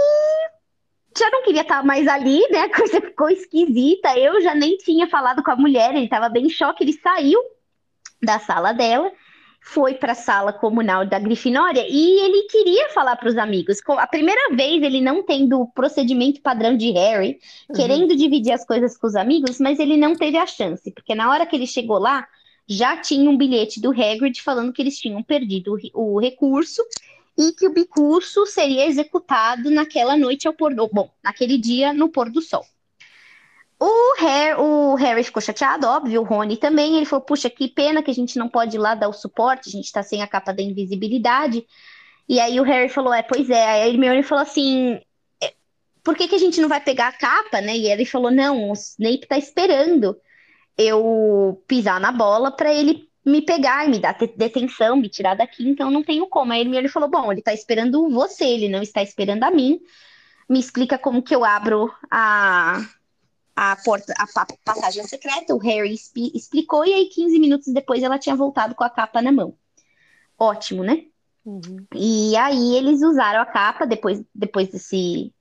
já 1.18 1.30
não 1.30 1.42
queria 1.42 1.62
estar 1.62 1.84
mais 1.84 2.06
ali, 2.06 2.40
né? 2.50 2.62
A 2.72 2.74
coisa 2.74 3.00
ficou 3.00 3.28
esquisita. 3.28 4.16
Eu 4.18 4.40
já 4.40 4.54
nem 4.54 4.76
tinha 4.76 5.06
falado 5.06 5.42
com 5.42 5.50
a 5.50 5.56
mulher, 5.56 5.94
ele 5.94 6.04
estava 6.04 6.28
bem 6.28 6.46
em 6.46 6.50
choque, 6.50 6.84
ele 6.84 6.92
saiu 6.92 7.40
da 8.22 8.38
sala 8.38 8.72
dela 8.72 9.12
foi 9.60 9.94
para 9.94 10.12
a 10.12 10.14
sala 10.14 10.52
comunal 10.52 11.06
da 11.06 11.18
Grifinória 11.18 11.84
e 11.88 12.20
ele 12.20 12.44
queria 12.44 12.88
falar 12.90 13.16
para 13.16 13.28
os 13.28 13.36
amigos. 13.36 13.78
A 13.98 14.06
primeira 14.06 14.54
vez 14.54 14.82
ele 14.82 15.00
não 15.00 15.22
tendo 15.22 15.60
o 15.60 15.66
procedimento 15.66 16.40
padrão 16.40 16.76
de 16.76 16.90
Harry, 16.92 17.38
uhum. 17.68 17.76
querendo 17.76 18.16
dividir 18.16 18.52
as 18.52 18.64
coisas 18.64 18.96
com 18.96 19.06
os 19.06 19.14
amigos, 19.14 19.60
mas 19.60 19.78
ele 19.78 19.96
não 19.96 20.14
teve 20.14 20.38
a 20.38 20.46
chance, 20.46 20.90
porque 20.92 21.14
na 21.14 21.30
hora 21.30 21.44
que 21.44 21.54
ele 21.54 21.66
chegou 21.66 21.98
lá, 21.98 22.26
já 22.66 22.96
tinha 22.96 23.28
um 23.28 23.36
bilhete 23.36 23.80
do 23.80 23.90
Hagrid 23.90 24.42
falando 24.42 24.72
que 24.72 24.82
eles 24.82 24.98
tinham 24.98 25.22
perdido 25.22 25.76
o 25.94 26.18
recurso 26.18 26.82
e 27.38 27.52
que 27.52 27.68
o 27.68 27.72
bicurso 27.72 28.44
seria 28.46 28.86
executado 28.86 29.70
naquela 29.70 30.16
noite 30.16 30.48
ao 30.48 30.52
pôr 30.52 30.74
do... 30.74 30.88
Bom, 30.88 31.08
naquele 31.22 31.56
dia 31.56 31.92
no 31.92 32.08
pôr 32.08 32.28
do 32.28 32.42
sol. 32.42 32.64
O 33.80 34.16
Harry, 34.18 34.60
o 34.60 34.94
Harry 34.96 35.22
ficou 35.22 35.40
chateado, 35.40 35.86
óbvio, 35.86 36.20
o 36.20 36.24
Rony 36.24 36.56
também. 36.56 36.96
Ele 36.96 37.06
falou: 37.06 37.24
Puxa, 37.24 37.48
que 37.48 37.68
pena 37.68 38.02
que 38.02 38.10
a 38.10 38.14
gente 38.14 38.36
não 38.36 38.48
pode 38.48 38.74
ir 38.76 38.80
lá 38.80 38.96
dar 38.96 39.08
o 39.08 39.12
suporte, 39.12 39.68
a 39.68 39.72
gente 39.72 39.92
tá 39.92 40.02
sem 40.02 40.20
a 40.20 40.26
capa 40.26 40.52
da 40.52 40.60
invisibilidade. 40.60 41.64
E 42.28 42.40
aí 42.40 42.58
o 42.58 42.64
Harry 42.64 42.88
falou: 42.88 43.14
É, 43.14 43.22
pois 43.22 43.48
é. 43.48 43.64
Aí 43.68 43.82
a 43.82 43.88
Hermione 43.88 44.24
falou 44.24 44.42
assim: 44.42 45.00
é, 45.40 45.54
Por 46.02 46.16
que, 46.16 46.26
que 46.26 46.34
a 46.34 46.38
gente 46.38 46.60
não 46.60 46.68
vai 46.68 46.80
pegar 46.80 47.06
a 47.06 47.12
capa, 47.12 47.60
né? 47.60 47.76
E 47.76 47.88
ele 47.88 48.04
falou: 48.04 48.32
Não, 48.32 48.70
o 48.70 48.72
Snape 48.72 49.28
tá 49.28 49.38
esperando 49.38 50.20
eu 50.76 51.62
pisar 51.68 52.00
na 52.00 52.10
bola 52.10 52.50
para 52.50 52.74
ele 52.74 53.07
me 53.28 53.42
pegar 53.42 53.86
e 53.86 53.90
me 53.90 53.98
dar 53.98 54.16
detenção, 54.36 54.96
me 54.96 55.08
tirar 55.08 55.34
daqui, 55.34 55.68
então 55.68 55.90
não 55.90 56.02
tenho 56.02 56.26
como. 56.26 56.52
Aí 56.52 56.62
Hermione 56.62 56.88
falou: 56.88 57.08
Bom, 57.08 57.30
ele 57.30 57.42
tá 57.42 57.52
esperando 57.52 58.08
você, 58.08 58.44
ele 58.44 58.68
não 58.68 58.82
está 58.82 59.02
esperando 59.02 59.44
a 59.44 59.50
mim. 59.50 59.80
Me 60.48 60.58
explica 60.58 60.98
como 60.98 61.22
que 61.22 61.34
eu 61.34 61.44
abro 61.44 61.92
a 62.10 62.80
a 63.60 63.74
porta, 63.84 64.14
a 64.16 64.46
passagem 64.64 65.02
secreta, 65.02 65.52
o 65.52 65.58
Harry 65.58 65.92
explicou, 65.92 66.86
e 66.86 66.94
aí 66.94 67.06
15 67.06 67.40
minutos 67.40 67.74
depois 67.74 68.04
ela 68.04 68.16
tinha 68.16 68.36
voltado 68.36 68.72
com 68.72 68.84
a 68.84 68.90
capa 68.90 69.20
na 69.20 69.32
mão. 69.32 69.52
Ótimo, 70.38 70.84
né? 70.84 71.06
Uhum. 71.44 71.84
E 71.92 72.36
aí 72.36 72.76
eles 72.76 73.02
usaram 73.02 73.40
a 73.40 73.46
capa 73.46 73.84
depois, 73.84 74.22
depois 74.32 74.68
desse, 74.68 75.34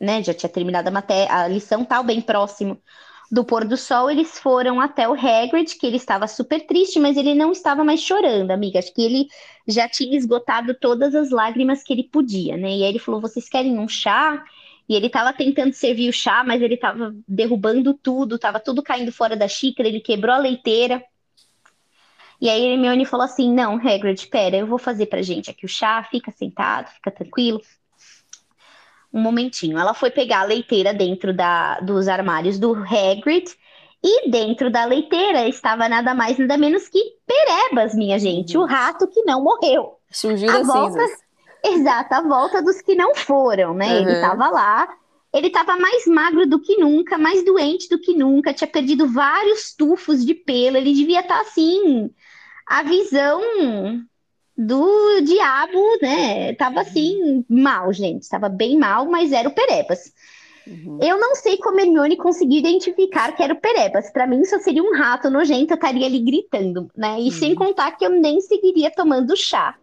né? 0.00 0.20
Já 0.20 0.34
tinha 0.34 0.50
terminado 0.50 0.88
a, 0.88 0.90
matéria, 0.90 1.32
a 1.32 1.46
lição 1.46 1.84
tal, 1.84 2.02
bem 2.02 2.20
próximo 2.20 2.82
do 3.30 3.44
pôr 3.44 3.64
do 3.64 3.76
sol, 3.76 4.10
eles 4.10 4.38
foram 4.38 4.80
até 4.80 5.08
o 5.08 5.14
Hagrid, 5.14 5.76
que 5.76 5.86
ele 5.86 5.96
estava 5.96 6.26
super 6.26 6.66
triste, 6.66 7.00
mas 7.00 7.16
ele 7.16 7.34
não 7.34 7.52
estava 7.52 7.82
mais 7.82 8.00
chorando, 8.00 8.50
amiga. 8.50 8.78
Acho 8.78 8.92
que 8.92 9.02
ele 9.02 9.28
já 9.66 9.88
tinha 9.88 10.16
esgotado 10.16 10.74
todas 10.74 11.14
as 11.14 11.30
lágrimas 11.30 11.82
que 11.82 11.92
ele 11.92 12.04
podia, 12.04 12.56
né? 12.56 12.68
E 12.68 12.82
aí 12.82 12.88
ele 12.88 12.98
falou: 12.98 13.20
vocês 13.20 13.48
querem 13.48 13.78
um 13.78 13.88
chá? 13.88 14.44
E 14.88 14.94
ele 14.94 15.06
estava 15.06 15.32
tentando 15.32 15.72
servir 15.72 16.10
o 16.10 16.12
chá, 16.12 16.44
mas 16.44 16.60
ele 16.60 16.74
estava 16.74 17.14
derrubando 17.26 17.94
tudo, 17.94 18.34
estava 18.36 18.60
tudo 18.60 18.82
caindo 18.82 19.10
fora 19.10 19.34
da 19.34 19.48
xícara, 19.48 19.88
ele 19.88 20.00
quebrou 20.00 20.34
a 20.34 20.38
leiteira. 20.38 21.02
E 22.40 22.48
aí 22.50 22.66
Hermione 22.66 23.06
falou 23.06 23.24
assim: 23.24 23.52
"Não, 23.52 23.76
Hagrid, 23.76 24.20
espera, 24.20 24.56
eu 24.56 24.66
vou 24.66 24.78
fazer 24.78 25.06
pra 25.06 25.22
gente 25.22 25.50
aqui 25.50 25.64
o 25.64 25.68
chá, 25.68 26.02
fica 26.10 26.30
sentado, 26.30 26.88
fica 26.90 27.10
tranquilo". 27.10 27.60
Um 29.14 29.20
momentinho. 29.20 29.78
Ela 29.78 29.94
foi 29.94 30.10
pegar 30.10 30.40
a 30.40 30.44
leiteira 30.44 30.92
dentro 30.92 31.32
da, 31.32 31.78
dos 31.78 32.08
armários 32.08 32.58
do 32.58 32.74
Hagrid 32.74 33.54
e 34.02 34.28
dentro 34.28 34.70
da 34.70 34.84
leiteira 34.84 35.48
estava 35.48 35.88
nada 35.88 36.14
mais 36.14 36.36
nada 36.36 36.58
menos 36.58 36.88
que 36.88 37.00
Perebas, 37.26 37.94
minha 37.94 38.18
gente, 38.18 38.58
o 38.58 38.64
rato 38.64 39.06
que 39.06 39.22
não 39.22 39.42
morreu. 39.42 39.98
Surgiu 40.10 40.48
das 40.48 40.66
volta... 40.66 41.00
cinzas. 41.00 41.24
Exato, 41.64 42.12
a 42.12 42.20
volta 42.20 42.62
dos 42.62 42.82
que 42.82 42.94
não 42.94 43.14
foram, 43.14 43.72
né? 43.72 43.86
Uhum. 43.86 44.02
Ele 44.02 44.12
estava 44.12 44.50
lá, 44.50 44.88
ele 45.32 45.46
estava 45.46 45.76
mais 45.78 46.06
magro 46.06 46.46
do 46.46 46.60
que 46.60 46.76
nunca, 46.76 47.16
mais 47.16 47.42
doente 47.42 47.88
do 47.88 47.98
que 47.98 48.14
nunca, 48.14 48.52
tinha 48.52 48.68
perdido 48.68 49.08
vários 49.08 49.74
tufos 49.74 50.24
de 50.24 50.34
pelo, 50.34 50.76
ele 50.76 50.92
devia 50.92 51.20
estar 51.20 51.36
tá, 51.36 51.40
assim, 51.40 52.10
a 52.66 52.82
visão 52.82 53.40
do 54.56 55.20
diabo, 55.22 55.82
né? 56.00 56.54
Tava 56.54 56.80
assim, 56.80 57.44
mal, 57.48 57.92
gente, 57.92 58.22
estava 58.22 58.48
bem 58.48 58.78
mal, 58.78 59.06
mas 59.06 59.32
era 59.32 59.48
o 59.48 59.52
Perebas. 59.52 60.12
Uhum. 60.66 60.98
Eu 61.02 61.18
não 61.18 61.34
sei 61.34 61.58
como 61.58 61.78
Hermione 61.78 62.16
conseguiu 62.16 62.58
identificar 62.58 63.32
que 63.32 63.42
era 63.42 63.52
o 63.52 63.60
Perebas. 63.60 64.10
Para 64.10 64.26
mim, 64.26 64.44
só 64.44 64.58
seria 64.60 64.82
um 64.82 64.94
rato 64.96 65.28
nojento, 65.28 65.72
eu 65.72 65.76
estaria 65.76 66.06
ali 66.06 66.20
gritando, 66.20 66.90
né? 66.96 67.20
E 67.20 67.24
uhum. 67.24 67.30
sem 67.30 67.54
contar 67.54 67.92
que 67.92 68.04
eu 68.04 68.10
nem 68.10 68.40
seguiria 68.40 68.90
tomando 68.90 69.36
chá 69.36 69.76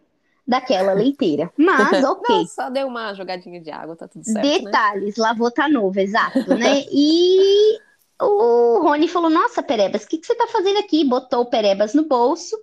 daquela 0.46 0.92
leiteira. 0.92 1.52
Mas, 1.56 2.02
ok. 2.02 2.36
Não, 2.36 2.46
só 2.46 2.68
deu 2.68 2.86
uma 2.86 3.14
jogadinha 3.14 3.60
de 3.60 3.70
água, 3.70 3.94
tá 3.94 4.08
tudo 4.08 4.24
certo. 4.24 4.44
Né? 4.44 4.58
Detalhes, 4.58 5.16
né? 5.16 5.22
lavou 5.22 5.50
tá 5.50 5.68
novo, 5.68 5.98
exato, 5.98 6.54
né? 6.54 6.84
E 6.90 7.78
o 8.20 8.80
Rony 8.82 9.08
falou: 9.08 9.30
Nossa, 9.30 9.62
Perebas, 9.62 10.04
o 10.04 10.08
que, 10.08 10.18
que 10.18 10.26
você 10.26 10.34
tá 10.34 10.46
fazendo 10.46 10.78
aqui? 10.78 11.04
Botou 11.04 11.42
o 11.42 11.46
Perebas 11.46 11.94
no 11.94 12.04
bolso, 12.04 12.56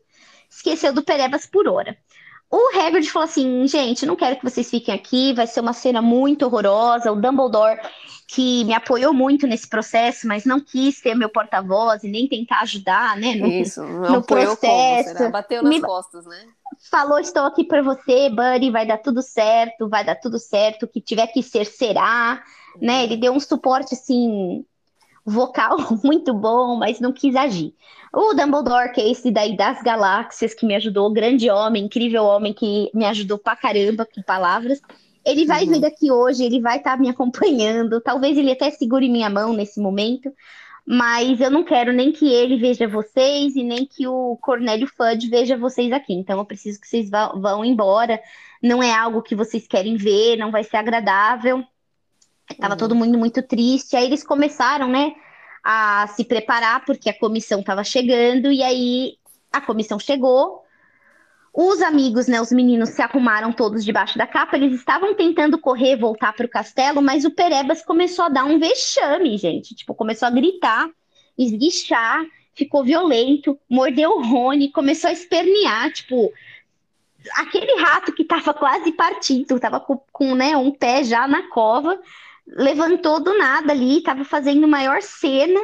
esqueceu 0.49 0.93
do 0.93 1.03
Perebas 1.03 1.45
por 1.45 1.67
hora. 1.67 1.97
O 2.51 2.79
Hagrid 2.79 3.09
falou 3.11 3.27
assim: 3.27 3.67
gente, 3.67 4.05
não 4.05 4.15
quero 4.15 4.37
que 4.37 4.43
vocês 4.43 4.69
fiquem 4.69 4.93
aqui, 4.93 5.33
vai 5.33 5.45
ser 5.45 5.59
uma 5.59 5.73
cena 5.73 6.01
muito 6.01 6.45
horrorosa. 6.45 7.11
O 7.11 7.15
Dumbledore, 7.15 7.79
que 8.27 8.63
me 8.63 8.73
apoiou 8.73 9.13
muito 9.13 9.45
nesse 9.45 9.69
processo, 9.69 10.27
mas 10.27 10.45
não 10.45 10.59
quis 10.59 10.97
ser 10.97 11.13
meu 11.13 11.29
porta-voz 11.29 12.03
e 12.03 12.09
nem 12.09 12.27
tentar 12.27 12.61
ajudar, 12.61 13.15
né? 13.17 13.35
No, 13.35 13.47
Isso, 13.47 13.83
não 13.83 14.13
no 14.13 14.23
processo. 14.23 15.15
Como, 15.15 15.31
Bateu 15.31 15.61
nas 15.61 15.69
me... 15.69 15.81
costas, 15.81 16.25
né? 16.25 16.47
falou: 16.89 17.19
estou 17.19 17.43
aqui 17.43 17.63
para 17.63 17.81
você, 17.81 18.29
Buddy, 18.29 18.71
vai 18.71 18.85
dar 18.85 18.97
tudo 18.97 19.21
certo, 19.21 19.87
vai 19.87 20.03
dar 20.03 20.15
tudo 20.15 20.39
certo, 20.39 20.83
o 20.83 20.87
que 20.87 21.01
tiver 21.01 21.27
que 21.27 21.43
ser, 21.43 21.65
será. 21.65 22.43
Né? 22.81 23.03
Ele 23.03 23.17
deu 23.17 23.33
um 23.33 23.39
suporte 23.39 23.93
assim, 23.93 24.65
vocal 25.29 25.77
muito 26.03 26.33
bom, 26.33 26.75
mas 26.75 26.99
não 26.99 27.11
quis 27.11 27.35
agir. 27.35 27.73
O 28.13 28.33
Dumbledore, 28.33 28.91
que 28.91 29.01
é 29.01 29.11
esse 29.11 29.29
daí 29.31 29.55
das 29.55 29.81
galáxias, 29.83 30.53
que 30.53 30.65
me 30.65 30.75
ajudou, 30.75 31.11
grande 31.11 31.49
homem, 31.49 31.85
incrível 31.85 32.23
homem, 32.23 32.53
que 32.53 32.89
me 32.93 33.05
ajudou 33.05 33.37
pra 33.37 33.55
caramba 33.55 34.05
com 34.05 34.21
palavras. 34.21 34.81
Ele 35.23 35.45
vai 35.45 35.65
uhum. 35.65 35.73
vir 35.73 35.85
aqui 35.85 36.11
hoje, 36.11 36.43
ele 36.43 36.59
vai 36.59 36.77
estar 36.77 36.95
tá 36.95 36.97
me 36.97 37.09
acompanhando. 37.09 38.01
Talvez 38.01 38.37
ele 38.37 38.51
até 38.51 38.71
segure 38.71 39.07
minha 39.07 39.29
mão 39.29 39.53
nesse 39.53 39.79
momento 39.79 40.33
mas 40.91 41.39
eu 41.39 41.51
não 41.51 41.63
quero 41.63 41.93
nem 41.93 42.11
que 42.11 42.27
ele 42.33 42.57
veja 42.57 42.87
vocês 42.87 43.55
e 43.55 43.63
nem 43.63 43.85
que 43.85 44.07
o 44.07 44.35
Cornélio 44.37 44.87
Fudge 44.87 45.29
veja 45.29 45.55
vocês 45.55 45.91
aqui. 45.91 46.13
Então 46.13 46.39
eu 46.39 46.45
preciso 46.45 46.81
que 46.81 46.87
vocês 46.87 47.11
vão, 47.11 47.39
vão 47.39 47.63
embora. 47.63 48.19
Não 48.59 48.81
é 48.81 48.91
algo 48.91 49.21
que 49.21 49.35
vocês 49.35 49.67
querem 49.67 49.95
ver, 49.95 50.37
não 50.37 50.49
vai 50.49 50.63
ser 50.63 50.77
agradável. 50.77 51.63
Tava 52.57 52.73
uhum. 52.73 52.77
todo 52.77 52.95
mundo 52.95 53.17
muito 53.17 53.41
triste. 53.41 53.95
Aí 53.95 54.05
eles 54.05 54.23
começaram, 54.23 54.87
né, 54.87 55.13
a 55.63 56.07
se 56.07 56.23
preparar 56.23 56.85
porque 56.85 57.09
a 57.09 57.17
comissão 57.17 57.59
estava 57.59 57.83
chegando 57.83 58.51
e 58.51 58.63
aí 58.63 59.17
a 59.51 59.61
comissão 59.61 59.99
chegou. 59.99 60.63
Os 61.53 61.81
amigos, 61.81 62.27
né, 62.27 62.39
os 62.39 62.51
meninos 62.51 62.89
se 62.89 63.01
arrumaram 63.01 63.51
todos 63.51 63.83
debaixo 63.83 64.17
da 64.17 64.27
capa, 64.27 64.55
eles 64.55 64.73
estavam 64.73 65.15
tentando 65.15 65.57
correr, 65.57 65.97
voltar 65.97 66.31
para 66.33 66.45
o 66.45 66.49
castelo, 66.49 67.01
mas 67.01 67.25
o 67.25 67.31
Perebas 67.31 67.83
começou 67.83 68.25
a 68.25 68.29
dar 68.29 68.45
um 68.45 68.59
vexame, 68.59 69.37
gente. 69.37 69.75
Tipo, 69.75 69.95
começou 69.95 70.27
a 70.27 70.31
gritar, 70.31 70.87
esguichar, 71.37 72.23
ficou 72.53 72.83
violento, 72.83 73.59
mordeu 73.67 74.11
o 74.11 74.23
Rony, 74.23 74.71
começou 74.71 75.09
a 75.09 75.13
espernear, 75.13 75.91
tipo, 75.91 76.31
aquele 77.35 77.81
rato 77.81 78.13
que 78.13 78.21
estava 78.21 78.53
quase 78.53 78.91
partido, 78.91 79.55
estava 79.55 79.79
com, 79.79 79.99
com 80.11 80.35
né, 80.35 80.55
um 80.55 80.71
pé 80.71 81.03
já 81.03 81.27
na 81.27 81.49
cova, 81.49 81.99
levantou 82.49 83.19
do 83.21 83.37
nada 83.37 83.71
ali, 83.71 83.97
estava 83.97 84.23
fazendo 84.23 84.67
maior 84.67 85.01
cena 85.01 85.61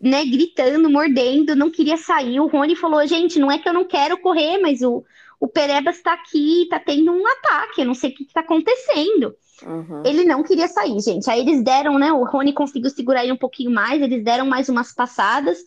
né, 0.00 0.24
gritando, 0.24 0.90
mordendo, 0.90 1.56
não 1.56 1.70
queria 1.70 1.96
sair. 1.96 2.40
O 2.40 2.46
Rony 2.46 2.76
falou: 2.76 3.06
gente, 3.06 3.38
não 3.38 3.50
é 3.50 3.58
que 3.58 3.68
eu 3.68 3.72
não 3.72 3.84
quero 3.84 4.18
correr, 4.18 4.58
mas 4.58 4.82
o, 4.82 5.04
o 5.40 5.48
Perebas 5.48 5.96
está 5.96 6.12
aqui, 6.12 6.62
está 6.62 6.78
tendo 6.78 7.12
um 7.12 7.26
ataque, 7.26 7.80
eu 7.80 7.86
não 7.86 7.94
sei 7.94 8.10
o 8.10 8.14
que 8.14 8.24
está 8.24 8.40
acontecendo. 8.40 9.34
Uhum. 9.62 10.02
Ele 10.04 10.24
não 10.24 10.42
queria 10.42 10.68
sair, 10.68 11.00
gente. 11.00 11.30
Aí 11.30 11.40
eles 11.40 11.62
deram, 11.62 11.98
né? 11.98 12.12
O 12.12 12.24
Rony 12.24 12.52
conseguiu 12.52 12.90
segurar 12.90 13.24
ele 13.24 13.32
um 13.32 13.38
pouquinho 13.38 13.70
mais, 13.70 14.02
eles 14.02 14.22
deram 14.22 14.46
mais 14.46 14.68
umas 14.68 14.92
passadas. 14.92 15.58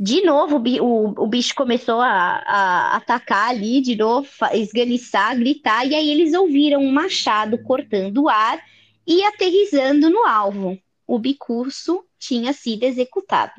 De 0.00 0.24
novo, 0.24 0.62
o, 0.80 1.24
o 1.24 1.26
bicho 1.26 1.54
começou 1.56 2.00
a, 2.00 2.42
a 2.46 2.96
atacar 2.96 3.50
ali, 3.50 3.80
de 3.80 3.96
novo, 3.96 4.28
esganiçar, 4.52 5.36
gritar, 5.36 5.84
e 5.86 5.94
aí 5.94 6.08
eles 6.08 6.34
ouviram 6.34 6.80
um 6.80 6.92
machado 6.92 7.58
cortando 7.64 8.22
o 8.22 8.28
ar 8.28 8.60
e 9.08 9.24
aterrizando 9.24 10.10
no 10.10 10.26
alvo. 10.26 10.78
O 11.06 11.18
bicurso 11.18 12.04
tinha 12.18 12.52
sido 12.52 12.84
executado. 12.84 13.54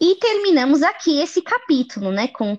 E 0.00 0.16
terminamos 0.16 0.82
aqui 0.82 1.20
esse 1.20 1.40
capítulo, 1.40 2.10
né? 2.10 2.26
Com 2.26 2.58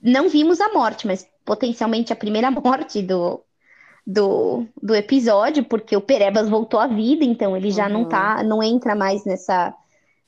não 0.00 0.28
vimos 0.28 0.60
a 0.60 0.72
morte, 0.72 1.06
mas 1.06 1.28
potencialmente 1.44 2.12
a 2.12 2.16
primeira 2.16 2.48
morte 2.52 3.02
do, 3.02 3.42
do, 4.06 4.66
do 4.80 4.94
episódio, 4.94 5.64
porque 5.64 5.96
o 5.96 6.00
Perebas 6.00 6.48
voltou 6.48 6.78
à 6.78 6.86
vida, 6.86 7.24
então 7.24 7.56
ele 7.56 7.72
já 7.72 7.86
uhum. 7.86 7.92
não 7.92 8.08
tá, 8.08 8.44
não 8.44 8.62
entra 8.62 8.94
mais 8.94 9.24
nessa, 9.24 9.74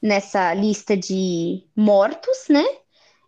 nessa 0.03 0.53
lista 0.53 0.97
de 0.97 1.63
mortos, 1.77 2.49
né? 2.49 2.65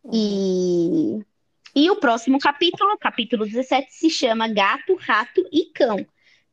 Uhum. 0.02 0.10
E, 0.12 1.82
e 1.84 1.90
o 1.90 1.96
próximo 1.96 2.40
capítulo, 2.40 2.98
capítulo 2.98 3.44
17, 3.44 3.92
se 3.92 4.10
chama 4.10 4.48
Gato, 4.48 4.96
Rato 4.96 5.46
e 5.52 5.66
Cão. 5.72 6.04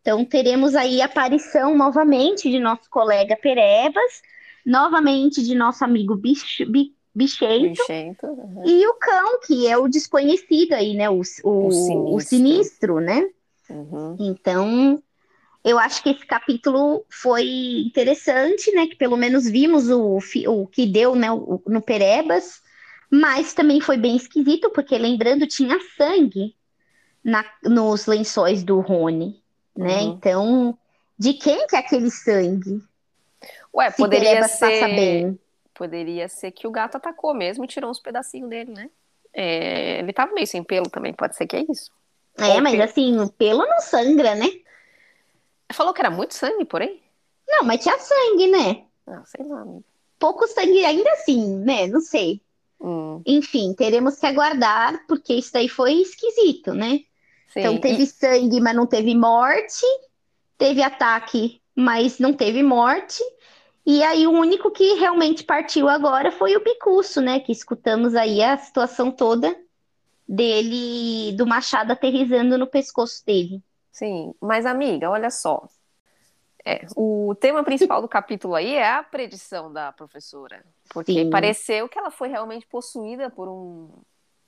Então 0.07 0.23
teremos 0.23 0.73
aí 0.73 1.01
a 1.01 1.05
aparição 1.05 1.75
novamente 1.75 2.49
de 2.49 2.59
nosso 2.59 2.89
colega 2.89 3.35
Perebas, 3.35 4.21
novamente 4.65 5.43
de 5.43 5.53
nosso 5.53 5.83
amigo 5.83 6.15
Bicho, 6.15 6.63
bichento, 7.13 7.81
Bichento. 7.81 8.25
uhum. 8.25 8.63
e 8.65 8.87
o 8.87 8.93
cão, 8.93 9.41
que 9.45 9.67
é 9.67 9.77
o 9.77 9.89
desconhecido 9.89 10.71
aí, 10.71 10.93
né? 10.95 11.09
O, 11.09 11.19
o, 11.43 11.67
O 11.67 11.71
sinistro. 11.73 12.15
o 12.15 12.21
sinistro, 12.21 12.99
né? 13.01 13.27
Uhum. 13.69 14.15
Então, 14.17 15.03
eu 15.61 15.77
acho 15.77 16.01
que 16.01 16.11
esse 16.11 16.25
capítulo 16.25 17.03
foi 17.09 17.43
interessante, 17.85 18.71
né? 18.71 18.87
Que 18.87 18.95
pelo 18.95 19.17
menos 19.17 19.43
vimos 19.43 19.89
o, 19.89 20.19
o 20.47 20.67
que 20.67 20.85
deu, 20.85 21.15
né, 21.15 21.29
o- 21.29 21.61
no 21.67 21.81
Perebas, 21.81 22.61
mas 23.11 23.53
também 23.53 23.81
foi 23.81 23.97
bem 23.97 24.15
esquisito, 24.15 24.69
porque 24.69 24.97
lembrando, 24.97 25.45
tinha 25.45 25.77
sangue 25.97 26.55
na- 27.21 27.43
nos 27.61 28.05
lençóis 28.05 28.63
do 28.63 28.79
Rony, 28.79 29.43
né? 29.77 30.01
Uhum. 30.01 30.13
Então, 30.13 30.77
de 31.17 31.33
quem 31.33 31.67
que 31.67 31.75
é 31.75 31.79
aquele 31.79 32.09
sangue? 32.09 32.81
Ué, 33.73 33.91
Se 33.91 33.97
poderia 33.97 34.43
ser. 34.47 34.87
bem. 34.87 35.39
Poderia 35.73 36.27
ser 36.27 36.51
que 36.51 36.67
o 36.67 36.71
gato 36.71 36.95
atacou 36.97 37.33
mesmo 37.33 37.63
e 37.63 37.67
tirou 37.67 37.89
uns 37.91 37.99
pedacinhos 37.99 38.49
dele, 38.49 38.71
né? 38.71 38.89
É, 39.33 39.99
ele 39.99 40.11
tava 40.11 40.33
meio 40.33 40.47
sem 40.47 40.63
pelo 40.63 40.89
também, 40.89 41.13
pode 41.13 41.35
ser 41.35 41.45
que 41.45 41.55
é 41.55 41.65
isso. 41.69 41.91
É, 42.39 42.55
Ou 42.55 42.61
mas 42.61 42.79
assim, 42.79 43.19
o 43.19 43.29
pelo 43.29 43.65
não 43.65 43.79
sangra, 43.81 44.33
né? 44.35 44.47
Falou 45.71 45.93
que 45.93 46.01
era 46.01 46.09
muito 46.09 46.33
sangue, 46.33 46.65
porém? 46.65 47.01
Não, 47.47 47.63
mas 47.63 47.81
tinha 47.83 47.97
sangue, 47.99 48.47
né? 48.47 48.85
Ah, 49.05 49.23
sei 49.25 49.45
lá, 49.45 49.61
amiga. 49.61 49.83
Pouco 50.19 50.47
sangue 50.47 50.83
ainda 50.83 51.11
assim, 51.11 51.57
né? 51.59 51.87
Não 51.87 52.01
sei. 52.01 52.41
Hum, 52.79 53.21
Enfim, 53.25 53.73
teremos 53.73 54.17
que 54.17 54.25
aguardar, 54.25 55.05
porque 55.07 55.33
isso 55.33 55.53
daí 55.53 55.67
foi 55.69 55.93
esquisito, 55.93 56.73
né? 56.73 57.01
Sim. 57.61 57.67
Então 57.67 57.79
teve 57.79 58.05
sangue, 58.05 58.59
mas 58.59 58.75
não 58.75 58.85
teve 58.85 59.15
morte. 59.15 59.85
Teve 60.57 60.81
ataque, 60.81 61.61
mas 61.75 62.19
não 62.19 62.33
teve 62.33 62.63
morte. 62.63 63.23
E 63.85 64.03
aí 64.03 64.27
o 64.27 64.31
único 64.31 64.71
que 64.71 64.95
realmente 64.95 65.43
partiu 65.43 65.87
agora 65.87 66.31
foi 66.31 66.55
o 66.55 66.63
Bicuço, 66.63 67.21
né? 67.21 67.39
Que 67.39 67.51
escutamos 67.51 68.15
aí 68.15 68.43
a 68.43 68.57
situação 68.57 69.11
toda 69.11 69.55
dele, 70.27 71.31
do 71.37 71.47
machado 71.47 71.91
aterrissando 71.91 72.57
no 72.57 72.67
pescoço 72.67 73.25
dele. 73.25 73.63
Sim, 73.91 74.33
mas 74.41 74.65
amiga, 74.65 75.09
olha 75.09 75.29
só. 75.31 75.67
É, 76.65 76.85
o 76.97 77.33
tema 77.39 77.63
principal 77.63 78.01
do 78.01 78.09
capítulo 78.09 78.53
aí 78.53 78.75
é 78.75 78.91
a 78.91 79.01
predição 79.01 79.71
da 79.71 79.93
professora. 79.93 80.65
Porque 80.89 81.23
Sim. 81.23 81.29
pareceu 81.29 81.87
que 81.87 81.97
ela 81.97 82.11
foi 82.11 82.27
realmente 82.27 82.67
possuída 82.67 83.29
por 83.29 83.47
um 83.47 83.89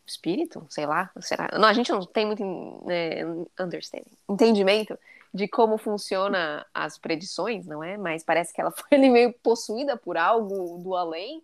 espírito, 0.09 0.65
sei 0.69 0.85
lá, 0.85 1.11
será? 1.21 1.49
Não, 1.53 1.67
a 1.67 1.73
gente 1.73 1.91
não 1.91 2.05
tem 2.05 2.25
muito 2.25 2.43
né, 2.85 3.23
understanding, 3.59 4.11
entendimento 4.27 4.97
de 5.33 5.47
como 5.47 5.77
funciona 5.77 6.65
as 6.73 6.97
predições, 6.97 7.65
não 7.65 7.83
é? 7.83 7.97
Mas 7.97 8.23
parece 8.23 8.53
que 8.53 8.59
ela 8.59 8.71
foi 8.73 8.97
meio 8.97 9.33
possuída 9.43 9.95
por 9.95 10.17
algo 10.17 10.79
do 10.79 10.95
além 10.95 11.43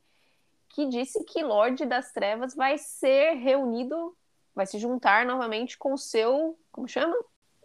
que 0.69 0.87
disse 0.87 1.23
que 1.23 1.41
Lorde 1.41 1.85
das 1.85 2.11
Trevas 2.11 2.53
vai 2.53 2.77
ser 2.77 3.35
reunido, 3.35 4.13
vai 4.53 4.65
se 4.65 4.77
juntar 4.77 5.25
novamente 5.25 5.77
com 5.77 5.93
o 5.93 5.97
seu, 5.97 6.59
como 6.69 6.87
chama? 6.87 7.15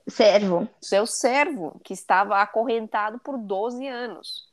Servo. 0.06 0.68
seu 0.80 1.06
servo, 1.06 1.80
que 1.84 1.92
estava 1.92 2.40
acorrentado 2.40 3.18
por 3.18 3.36
12 3.36 3.86
anos. 3.86 4.48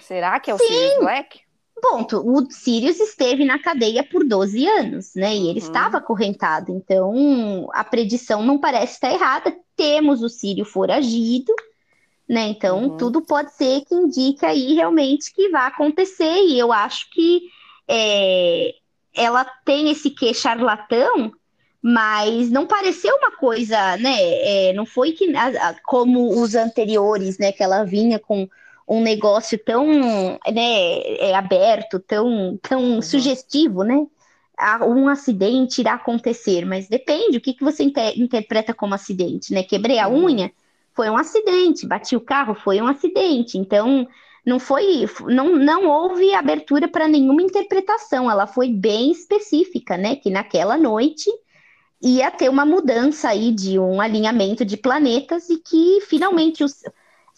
Será 0.00 0.40
que 0.40 0.50
é 0.50 0.54
o. 0.54 0.58
Sirius 0.58 0.98
Black? 0.98 1.40
Ponto. 1.80 2.18
O 2.24 2.50
Sirius 2.50 3.00
esteve 3.00 3.44
na 3.44 3.58
cadeia 3.58 4.02
por 4.04 4.24
12 4.24 4.66
anos, 4.66 5.14
né? 5.14 5.34
E 5.34 5.48
ele 5.48 5.52
Uhum. 5.52 5.58
estava 5.58 5.98
acorrentado. 5.98 6.72
Então, 6.72 7.68
a 7.72 7.84
predição 7.84 8.42
não 8.42 8.58
parece 8.58 8.94
estar 8.94 9.12
errada. 9.12 9.54
Temos 9.76 10.22
o 10.22 10.28
Sírio 10.28 10.64
foragido, 10.64 11.52
né? 12.28 12.48
Então, 12.48 12.84
Uhum. 12.84 12.96
tudo 12.96 13.22
pode 13.22 13.52
ser 13.54 13.82
que 13.84 13.94
indique 13.94 14.44
aí 14.44 14.74
realmente 14.74 15.32
que 15.32 15.48
vai 15.50 15.66
acontecer. 15.66 16.42
E 16.46 16.58
eu 16.58 16.72
acho 16.72 17.10
que 17.10 17.42
é, 17.88 18.74
ela 19.14 19.44
tem 19.64 19.90
esse 19.90 20.10
quê 20.10 20.34
charlatão, 20.34 21.32
mas 21.82 22.50
não 22.50 22.66
pareceu 22.66 23.14
uma 23.16 23.30
coisa, 23.36 23.96
né? 23.98 24.16
é, 24.68 24.72
não 24.72 24.84
foi 24.84 25.12
que 25.12 25.26
como 25.84 26.40
os 26.42 26.54
anteriores, 26.54 27.38
né? 27.38 27.52
Que 27.52 27.62
ela 27.62 27.84
vinha 27.84 28.18
com 28.18 28.48
um 28.88 29.02
negócio 29.02 29.58
tão 29.58 29.86
né, 29.86 31.00
é, 31.20 31.34
aberto, 31.34 32.00
tão, 32.00 32.58
tão 32.62 33.00
Uhum. 33.02 33.02
sugestivo, 33.02 33.82
né? 33.84 34.06
Um 34.88 35.08
acidente 35.08 35.80
irá 35.80 35.94
acontecer, 35.94 36.64
mas 36.66 36.88
depende 36.88 37.38
o 37.38 37.40
que, 37.40 37.54
que 37.54 37.62
você 37.62 37.84
inter- 37.84 38.18
interpreta 38.18 38.74
como 38.74 38.94
acidente, 38.94 39.52
né? 39.52 39.62
Quebrei 39.62 39.98
a 40.00 40.08
Uhum. 40.08 40.24
unha, 40.24 40.50
foi 40.94 41.08
um 41.08 41.16
acidente, 41.16 41.86
bati 41.86 42.16
o 42.16 42.20
carro, 42.20 42.54
foi 42.56 42.80
um 42.82 42.88
acidente. 42.88 43.56
Então, 43.56 44.06
não 44.44 44.58
foi, 44.58 45.06
não, 45.28 45.54
não 45.56 45.86
houve 45.86 46.34
abertura 46.34 46.88
para 46.88 47.06
nenhuma 47.06 47.42
interpretação, 47.42 48.28
ela 48.30 48.46
foi 48.48 48.68
bem 48.72 49.12
específica, 49.12 49.96
né? 49.96 50.16
Que 50.16 50.28
naquela 50.30 50.76
noite 50.76 51.30
ia 52.02 52.30
ter 52.30 52.48
uma 52.48 52.64
mudança 52.64 53.28
aí 53.28 53.52
de 53.52 53.78
um 53.78 54.00
alinhamento 54.00 54.64
de 54.64 54.76
planetas 54.76 55.48
e 55.50 55.58
que 55.58 56.00
finalmente 56.02 56.62
os 56.64 56.82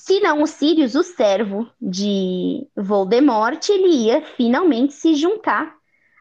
se 0.02 0.20
não 0.20 0.42
o 0.42 0.46
Sirius, 0.46 0.94
o 0.94 1.02
servo 1.02 1.70
de 1.80 2.66
Voldemort, 2.76 3.68
ele 3.68 3.88
ia 4.06 4.22
finalmente 4.22 4.92
se 4.94 5.14
juntar 5.14 5.74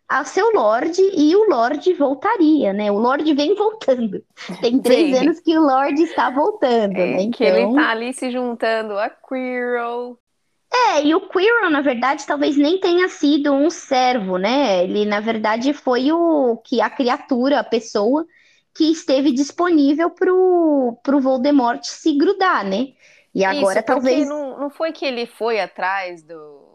ao 0.10 0.26
seu 0.26 0.52
Lorde 0.54 1.02
e 1.02 1.36
o 1.36 1.50
Lorde 1.50 1.94
voltaria, 1.94 2.74
né? 2.74 2.92
O 2.92 3.00
Lorde 3.00 3.34
vem 3.34 3.56
voltando. 3.56 4.24
Tem 4.60 4.82
três 4.82 5.12
Sim. 5.12 5.15
anos 5.18 5.39
que 5.42 5.58
o 5.58 5.62
Lorde 5.62 6.04
está 6.04 6.30
voltando, 6.30 7.08
né? 7.08 7.24
É, 7.24 7.28
que 7.28 7.44
ele 7.44 7.62
Então, 7.62 7.74
tá 7.74 7.89
ali 7.92 8.13
se 8.13 8.32
juntando 8.32 8.98
a 8.98 9.10
Quirrell. 9.10 10.20
é, 10.72 11.04
e 11.06 11.15
o 11.15 11.28
Quirrell, 11.30 11.70
na 11.72 11.82
verdade, 11.82 12.26
talvez 12.26 12.56
nem 12.58 12.80
tenha 12.80 13.08
sido 13.10 13.52
um 13.54 13.70
servo, 13.70 14.38
né? 14.38 14.84
Ele, 14.84 15.06
na 15.06 15.20
verdade, 15.20 15.74
foi 15.74 16.12
o 16.12 16.58
que 16.58 16.80
a 16.82 16.89
criatura, 16.89 17.60
a 17.60 17.63
pessoa 17.63 18.26
que 18.76 18.92
esteve 18.92 19.32
disponível 19.32 20.10
pro, 20.12 21.00
pro 21.04 21.20
Voldemort 21.20 21.84
se 21.84 22.13
grudar, 22.18 22.63
né? 22.65 22.88
E 23.34 23.44
agora 23.46 23.80
Isso, 23.80 23.86
talvez 23.86 24.28
não, 24.28 24.60
não 24.60 24.70
foi 24.70 24.92
que 24.92 25.06
ele 25.06 25.26
foi 25.26 25.60
atrás 25.60 26.24
do. 26.24 26.68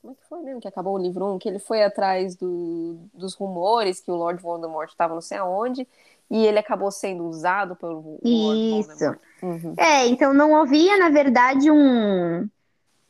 Como 0.00 0.14
é 0.14 0.16
que 0.16 0.28
foi 0.28 0.40
mesmo 0.40 0.60
que 0.60 0.68
acabou 0.68 0.94
o 0.94 0.98
livro 0.98 1.24
1? 1.34 1.38
Que 1.38 1.48
ele 1.48 1.58
foi 1.58 1.82
atrás 1.82 2.34
do, 2.34 2.98
dos 3.14 3.34
rumores 3.34 4.00
que 4.00 4.10
o 4.10 4.16
Lord 4.16 4.42
Voldemort 4.42 4.90
estava 4.90 5.14
não 5.14 5.20
sei 5.20 5.38
aonde 5.38 5.86
e 6.30 6.46
ele 6.46 6.58
acabou 6.58 6.90
sendo 6.90 7.24
usado 7.28 7.76
pelo 7.76 8.18
Lord 8.24 8.80
Isso. 8.80 8.88
Voldemort. 8.88 9.20
Uhum. 9.42 9.74
É, 9.76 10.06
então 10.06 10.32
não 10.32 10.56
havia, 10.56 10.96
na 10.96 11.10
verdade, 11.10 11.70
um, 11.70 12.48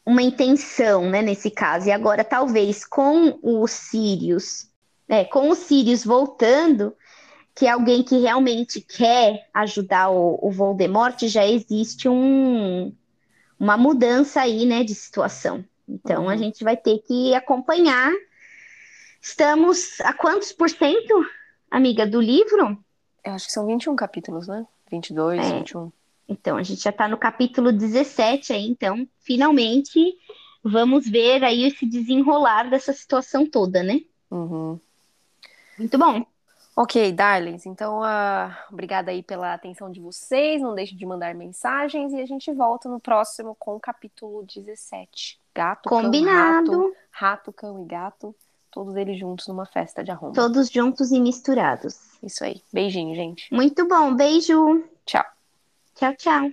uma 0.05 0.23
intenção, 0.23 1.09
né, 1.09 1.23
nesse 1.23 1.51
caso. 1.51 1.89
E 1.89 1.93
agora, 1.93 2.25
talvez, 2.25 2.85
com 2.85 3.39
o 3.43 3.67
Sirius, 3.69 4.69
é, 5.09 5.25
com 5.25 5.49
o 5.51 5.55
Sirius 5.55 6.05
voltando, 6.05 6.95
que 7.55 7.67
é 7.67 7.71
alguém 7.71 8.03
que 8.03 8.19
realmente 8.19 8.81
quer 8.81 9.49
ajudar 9.53 10.11
o, 10.11 10.39
o 10.43 10.51
Voldemort, 10.51 11.21
já 11.25 11.47
existe 11.47 12.09
um, 12.09 12.93
uma 13.59 13.77
mudança 13.77 14.41
aí, 14.41 14.65
né, 14.65 14.83
de 14.85 14.95
situação. 14.95 15.65
Então, 15.89 16.29
a 16.29 16.33
Uhum. 16.33 16.39
gente 16.39 16.65
vai 16.65 16.77
ter 16.77 16.99
que 17.01 17.35
acompanhar. 17.35 18.11
Estamos 19.21 20.01
a 20.01 20.13
quantos 20.13 20.53
por 20.53 20.69
cento, 20.71 21.25
amiga, 21.71 22.07
do 22.07 22.21
livro? 22.21 22.77
Eu 23.25 23.33
acho 23.33 23.47
que 23.47 23.53
são 23.53 23.67
21 23.67 23.95
capítulos, 23.95 24.49
né? 24.49 24.67
22, 24.91 25.39
É. 25.41 25.59
21. 25.59 25.93
Então, 26.29 26.57
a 26.57 26.63
gente 26.63 26.83
já 26.83 26.91
está 26.91 27.07
no 27.07 27.17
capítulo 27.19 27.71
17 27.73 28.53
aí, 28.53 28.67
então, 28.67 29.07
finalmente 29.21 30.17
vamos 30.65 31.09
ver 31.09 31.43
aí 31.45 31.65
esse 31.65 31.85
desenrolar 31.85 32.71
dessa 32.71 32.93
situação 32.93 33.45
toda, 33.47 33.83
né? 33.83 34.01
Uhum. 34.31 34.79
Muito 35.79 35.99
bom. 35.99 36.25
Ok, 36.75 37.13
darlings. 37.13 37.67
Então, 37.67 38.03
ah, 38.03 38.67
obrigada 38.73 39.11
aí 39.11 39.23
pela 39.23 39.53
atenção 39.53 39.91
de 39.91 40.01
vocês. 40.01 40.61
Não 40.63 40.75
deixem 40.75 40.97
de 40.97 41.05
mandar 41.05 41.35
mensagens 41.35 42.13
e 42.13 42.21
a 42.21 42.27
gente 42.27 42.51
volta 42.53 42.89
no 42.89 42.99
próximo 42.99 43.55
com 43.59 43.77
o 43.77 43.81
capítulo 43.81 44.43
17. 44.45 45.39
Gato, 45.55 45.89
cão, 45.89 45.99
rato, 45.99 46.07
Combinado. 46.07 46.93
rato, 47.11 47.53
cão 47.53 47.83
e 47.83 47.85
gato, 47.85 48.35
todos 48.71 48.97
eles 48.97 49.19
juntos 49.19 49.47
numa 49.49 49.67
festa 49.67 50.03
de 50.03 50.11
arromba. 50.11 50.35
Todos 50.35 50.71
juntos 50.71 51.13
e 51.13 51.21
misturados. 51.21 51.99
Isso 52.23 52.43
aí. 52.43 52.63
Beijinho, 52.73 53.15
gente. 53.15 53.53
Muito 53.53 53.87
bom. 53.87 54.15
Beijo. 54.15 54.83
Tchau. 55.05 55.25
Tchau, 55.95 56.15
tchau. 56.17 56.51